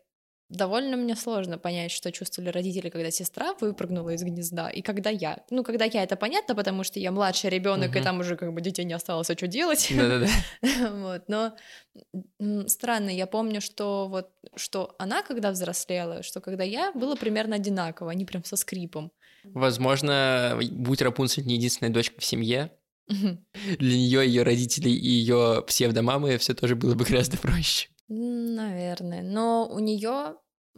довольно 0.49 0.97
мне 0.97 1.15
сложно 1.15 1.57
понять, 1.57 1.91
что 1.91 2.11
чувствовали 2.11 2.49
родители, 2.49 2.89
когда 2.89 3.11
сестра 3.11 3.53
выпрыгнула 3.59 4.11
из 4.11 4.23
гнезда, 4.23 4.69
и 4.69 4.81
когда 4.81 5.09
я. 5.09 5.43
Ну, 5.49 5.63
когда 5.63 5.85
я, 5.85 6.03
это 6.03 6.15
понятно, 6.15 6.55
потому 6.55 6.83
что 6.83 6.99
я 6.99 7.11
младший 7.11 7.49
ребенок, 7.49 7.91
угу. 7.91 7.99
и 7.99 8.01
там 8.01 8.19
уже 8.19 8.35
как 8.35 8.53
бы 8.53 8.61
детей 8.61 8.85
не 8.85 8.93
осталось, 8.93 9.29
а 9.29 9.37
что 9.37 9.47
делать? 9.47 9.91
Да-да-да. 9.95 10.27
вот, 10.91 11.23
но 11.27 12.67
странно, 12.67 13.09
я 13.09 13.27
помню, 13.27 13.61
что 13.61 14.07
вот, 14.07 14.29
что 14.55 14.95
она, 14.99 15.23
когда 15.23 15.51
взрослела, 15.51 16.23
что 16.23 16.39
когда 16.39 16.63
я, 16.63 16.91
было 16.93 17.15
примерно 17.15 17.55
одинаково, 17.55 18.11
они 18.11 18.25
прям 18.25 18.43
со 18.43 18.55
скрипом. 18.55 19.11
Возможно, 19.43 20.59
будь 20.71 21.01
Рапунцель 21.01 21.45
не 21.45 21.55
единственная 21.55 21.91
дочка 21.91 22.19
в 22.19 22.25
семье, 22.25 22.71
для 23.07 23.97
нее, 23.97 24.27
ее 24.27 24.43
родителей 24.43 24.93
и 24.93 25.07
ее 25.07 25.63
псевдомамы 25.65 26.37
все 26.37 26.53
тоже 26.53 26.75
было 26.75 26.93
бы 26.93 27.05
гораздо 27.05 27.37
проще. 27.37 27.87
Наверное. 28.09 29.21
Но 29.21 29.67
у 29.69 29.79
нее 29.79 30.35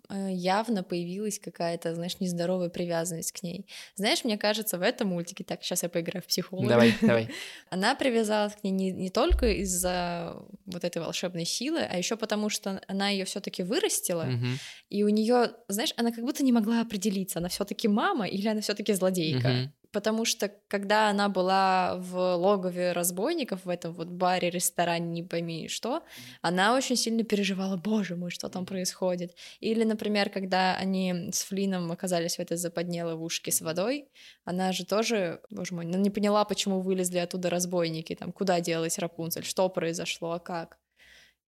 э, 0.09 0.29
явно 0.31 0.83
появилась 0.83 1.39
какая-то, 1.39 1.93
знаешь, 1.93 2.19
нездоровая 2.19 2.69
привязанность 2.69 3.31
к 3.31 3.43
ней. 3.43 3.67
Знаешь, 3.95 4.23
мне 4.23 4.37
кажется, 4.37 4.77
в 4.77 4.81
этом 4.81 5.09
мультике, 5.09 5.43
так, 5.43 5.63
сейчас 5.63 5.83
я 5.83 5.89
поиграю 5.89 6.23
в 6.23 6.27
психолога. 6.27 6.69
Давай, 6.69 6.95
давай. 7.01 7.29
Она 7.69 7.93
привязалась 7.95 8.55
к 8.55 8.63
ней 8.63 8.71
не, 8.71 8.91
не 8.91 9.09
только 9.09 9.47
из-за 9.61 10.35
вот 10.65 10.83
этой 10.83 11.01
волшебной 11.01 11.45
силы, 11.45 11.81
а 11.81 11.97
еще 11.97 12.17
потому, 12.17 12.49
что 12.49 12.81
она 12.87 13.09
ее 13.09 13.25
все-таки 13.25 13.61
вырастила, 13.61 14.23
угу. 14.23 14.47
и 14.89 15.03
у 15.03 15.09
нее, 15.09 15.51
знаешь, 15.67 15.93
она 15.97 16.11
как 16.11 16.23
будто 16.23 16.43
не 16.43 16.51
могла 16.51 16.81
определиться, 16.81 17.39
она 17.39 17.49
все-таки 17.49 17.87
мама 17.87 18.27
или 18.27 18.47
она 18.47 18.61
все-таки 18.61 18.93
злодейка. 18.93 19.47
Угу 19.47 19.78
потому 19.91 20.25
что 20.25 20.51
когда 20.67 21.09
она 21.09 21.29
была 21.29 21.97
в 21.97 22.35
логове 22.35 22.91
разбойников, 22.91 23.65
в 23.65 23.69
этом 23.69 23.93
вот 23.93 24.07
баре, 24.07 24.49
ресторане, 24.49 25.07
не 25.07 25.23
пойми 25.23 25.67
что, 25.67 26.03
она 26.41 26.75
очень 26.75 26.95
сильно 26.95 27.23
переживала, 27.23 27.77
боже 27.77 28.15
мой, 28.15 28.31
что 28.31 28.49
там 28.49 28.65
происходит. 28.65 29.35
Или, 29.59 29.83
например, 29.83 30.29
когда 30.29 30.75
они 30.75 31.29
с 31.31 31.43
Флином 31.43 31.91
оказались 31.91 32.35
в 32.35 32.39
этой 32.39 32.57
западне 32.57 33.03
ловушке 33.03 33.51
с 33.51 33.61
водой, 33.61 34.09
она 34.45 34.71
же 34.71 34.85
тоже, 34.85 35.41
боже 35.49 35.73
мой, 35.73 35.85
не 35.85 36.09
поняла, 36.09 36.45
почему 36.45 36.81
вылезли 36.81 37.17
оттуда 37.17 37.49
разбойники, 37.49 38.15
там, 38.15 38.31
куда 38.31 38.59
делась 38.61 38.99
Рапунцель, 38.99 39.45
что 39.45 39.69
произошло, 39.69 40.31
а 40.31 40.39
как. 40.39 40.77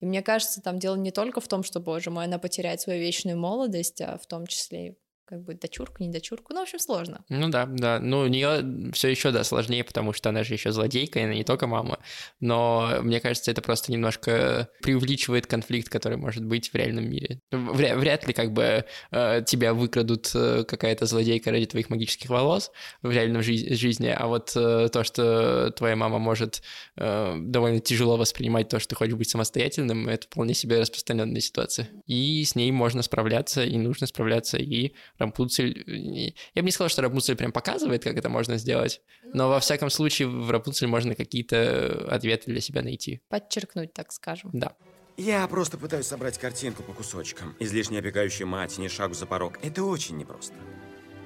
И 0.01 0.05
мне 0.05 0.23
кажется, 0.23 0.61
там 0.61 0.79
дело 0.79 0.95
не 0.95 1.11
только 1.11 1.41
в 1.41 1.47
том, 1.47 1.63
что, 1.63 1.79
боже 1.79 2.09
мой, 2.09 2.25
она 2.25 2.39
потеряет 2.39 2.81
свою 2.81 2.99
вечную 2.99 3.37
молодость, 3.37 4.01
а 4.01 4.17
в 4.17 4.25
том 4.25 4.47
числе 4.47 4.97
как 5.31 5.43
бы 5.43 5.53
дочурку, 5.53 6.03
не 6.03 6.09
дочурку, 6.09 6.53
ну, 6.53 6.59
в 6.59 6.63
общем, 6.63 6.77
сложно. 6.77 7.23
Ну 7.29 7.47
да, 7.47 7.65
да, 7.65 7.99
ну 7.99 8.19
у 8.19 8.27
нее 8.27 8.91
все 8.91 9.07
еще, 9.07 9.31
да, 9.31 9.45
сложнее, 9.45 9.85
потому 9.85 10.11
что 10.11 10.27
она 10.27 10.43
же 10.43 10.55
еще 10.55 10.73
злодейка, 10.73 11.19
и 11.19 11.23
она 11.23 11.33
не 11.33 11.45
только 11.45 11.67
мама, 11.67 11.99
но 12.41 12.97
мне 13.01 13.21
кажется, 13.21 13.49
это 13.49 13.61
просто 13.61 13.93
немножко 13.93 14.67
преувеличивает 14.81 15.47
конфликт, 15.47 15.87
который 15.87 16.17
может 16.17 16.43
быть 16.43 16.73
в 16.73 16.75
реальном 16.75 17.09
мире. 17.09 17.39
Вряд, 17.51 17.97
вряд 17.97 18.27
ли 18.27 18.33
как 18.33 18.51
бы 18.51 18.83
э, 19.11 19.43
тебя 19.47 19.73
выкрадут 19.73 20.29
э, 20.35 20.65
какая-то 20.67 21.05
злодейка 21.05 21.51
ради 21.51 21.65
твоих 21.65 21.89
магических 21.89 22.29
волос 22.29 22.69
в 23.01 23.09
реальном 23.09 23.41
жи- 23.41 23.73
жизни, 23.73 24.13
а 24.13 24.27
вот 24.27 24.51
э, 24.55 24.89
то, 24.91 25.05
что 25.05 25.71
твоя 25.71 25.95
мама 25.95 26.19
может 26.19 26.61
довольно 26.97 27.79
тяжело 27.79 28.17
воспринимать 28.17 28.67
то, 28.67 28.79
что 28.79 28.89
ты 28.89 28.95
хочешь 28.95 29.15
быть 29.15 29.29
самостоятельным, 29.29 30.09
это 30.09 30.27
вполне 30.27 30.53
себе 30.53 30.79
распространенная 30.79 31.39
ситуация. 31.39 31.89
И 32.05 32.43
с 32.43 32.55
ней 32.55 32.71
можно 32.71 33.01
справляться, 33.01 33.63
и 33.63 33.77
нужно 33.77 34.07
справляться, 34.07 34.57
и 34.57 34.93
Рапунцель... 35.21 36.33
Я 36.53 36.61
бы 36.61 36.65
не 36.65 36.71
сказал, 36.71 36.89
что 36.89 37.01
Рапунцель 37.01 37.35
прям 37.35 37.51
показывает, 37.51 38.03
как 38.03 38.17
это 38.17 38.29
можно 38.29 38.57
сделать, 38.57 39.01
но 39.33 39.49
во 39.49 39.59
всяком 39.59 39.89
случае 39.89 40.27
в 40.27 40.51
Рапунцель 40.51 40.87
можно 40.87 41.15
какие-то 41.15 42.07
ответы 42.09 42.51
для 42.51 42.61
себя 42.61 42.81
найти. 42.81 43.21
Подчеркнуть, 43.29 43.93
так 43.93 44.11
скажем. 44.11 44.51
Да. 44.53 44.75
Я 45.17 45.47
просто 45.47 45.77
пытаюсь 45.77 46.07
собрать 46.07 46.37
картинку 46.37 46.83
по 46.83 46.93
кусочкам. 46.93 47.55
Излишне 47.59 47.99
опекающая 47.99 48.45
мать, 48.45 48.77
не 48.77 48.89
шагу 48.89 49.13
за 49.13 49.25
порог. 49.25 49.59
Это 49.61 49.83
очень 49.83 50.17
непросто. 50.17 50.55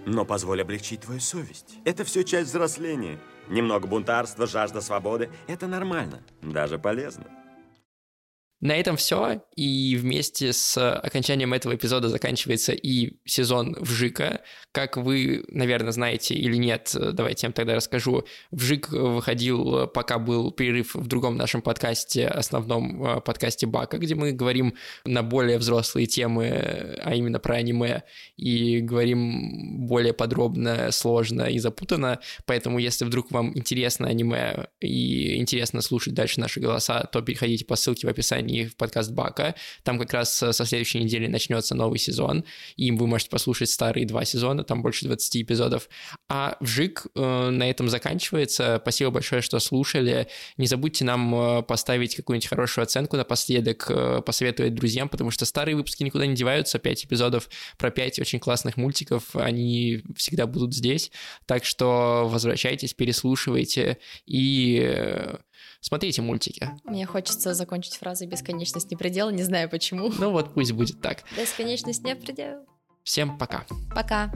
Но 0.06 0.26
позволь 0.26 0.62
облегчить 0.62 1.02
твою 1.02 1.20
совесть. 1.20 1.76
Это 1.86 2.04
все 2.04 2.24
часть 2.24 2.50
взросления. 2.50 3.20
Немного 3.48 3.88
бунтарства, 3.88 4.48
жажда 4.48 4.82
свободы– 4.82 5.30
это 5.48 5.68
нормально, 5.68 6.24
даже 6.42 6.78
полезно. 6.78 7.26
На 8.66 8.78
этом 8.78 8.98
все, 8.98 9.44
и 9.56 9.96
вместе 9.96 10.52
с 10.52 10.76
окончанием 10.98 11.54
этого 11.54 11.76
эпизода 11.76 12.10
заканчивается 12.10 12.72
и 12.72 13.12
сезон 13.24 13.78
Вжика. 13.80 14.42
Как 14.72 14.98
вы, 14.98 15.46
наверное, 15.50 15.92
знаете 15.92 16.34
или 16.34 16.56
нет, 16.56 16.90
давайте 17.14 17.46
я 17.46 17.50
вам 17.50 17.54
тогда 17.54 17.76
расскажу. 17.76 18.26
Вжик 18.50 18.90
выходил, 18.90 19.86
пока 19.86 20.18
был 20.18 20.52
перерыв 20.52 20.96
в 20.96 21.06
другом 21.06 21.38
нашем 21.38 21.62
подкасте, 21.62 22.26
основном 22.28 23.06
э, 23.06 23.22
подкасте 23.22 23.68
Бака, 23.68 24.00
где 24.00 24.16
мы 24.16 24.32
говорим 24.32 24.74
на 25.06 25.22
более 25.22 25.60
взрослые 25.60 26.08
темы, 26.08 26.98
а 27.04 27.14
именно 27.14 27.38
про 27.38 27.58
аниме, 27.58 28.02
и 28.36 28.80
говорим 28.80 29.86
более 29.86 30.14
подробно, 30.14 30.92
сложно 30.92 31.44
и 31.44 31.60
запутанно. 31.60 32.20
Поэтому, 32.48 32.80
если 32.80 33.06
вдруг 33.06 33.30
вам 33.30 33.56
интересно 33.56 34.08
аниме 34.08 34.70
и 34.82 35.38
интересно 35.38 35.82
слушать 35.82 36.16
дальше 36.16 36.40
наши 36.40 36.60
голоса, 36.60 37.04
то 37.04 37.22
переходите 37.22 37.64
по 37.64 37.76
ссылке 37.76 38.08
в 38.08 38.10
описании 38.10 38.55
описании 38.56 38.66
в 38.66 38.76
подкаст 38.76 39.12
Бака. 39.12 39.56
Там 39.84 40.00
как 40.00 40.14
раз 40.14 40.42
э, 40.42 40.54
со 40.54 40.66
следующей 40.66 41.04
недели 41.04 41.28
начнется 41.28 41.76
новый 41.76 42.00
сезон, 42.00 42.44
и 42.76 42.92
вы 42.92 43.08
можете 43.08 43.30
послушать 43.30 43.70
старые 43.70 44.06
два 44.06 44.26
сезона, 44.26 44.64
там 44.64 44.82
больше 44.82 45.06
20 45.06 45.44
эпизодов. 45.44 45.90
А 46.30 46.58
Вжик 46.60 47.08
э, 47.16 47.50
на 47.50 47.70
этом 47.70 47.90
заканчивается. 47.90 48.80
Спасибо 48.82 49.12
большое, 49.12 49.42
что 49.42 49.60
слушали. 49.60 50.28
Не 50.58 50.68
забудьте 50.68 51.06
нам 51.06 51.36
э, 51.36 51.64
поставить 51.64 52.16
какую-нибудь 52.16 52.48
хорошую 52.48 52.84
оценку 52.84 53.18
напоследок, 53.18 53.86
э, 53.90 54.22
посоветовать 54.26 54.74
друзьям, 54.74 55.10
потому 55.10 55.32
что 55.32 55.46
старые 55.46 55.76
выпуски 55.76 56.04
никуда 56.04 56.26
не 56.26 56.36
деваются. 56.36 56.80
Пять 56.80 57.06
эпизодов 57.06 57.50
про 57.78 57.92
пять 57.92 58.20
очень 58.20 58.40
классных 58.40 58.78
мультиков, 58.78 59.36
они 59.36 60.04
всегда 60.16 60.48
будут 60.48 60.74
здесь. 60.74 61.12
Так 61.46 61.66
что 61.66 62.28
возвращайтесь, 62.30 62.94
переслушивайте 62.94 63.98
и 64.26 64.80
э, 64.84 65.38
Смотрите 65.82 66.22
мультики. 66.22 66.70
Мне 66.84 67.06
хочется 67.06 67.54
закончить 67.54 67.96
фразой 67.96 68.28
«бесконечность 68.28 68.90
не 68.92 68.98
предел», 68.98 69.30
не 69.30 69.44
знаю 69.44 69.70
почему. 69.70 70.12
Ну 70.18 70.32
вот 70.32 70.54
пусть 70.54 70.72
будет 70.72 71.02
так. 71.02 71.24
Бесконечность 71.38 72.04
не 72.04 72.16
предел. 72.16 72.66
Всем 73.04 73.38
пока. 73.38 73.66
Пока. 73.94 74.32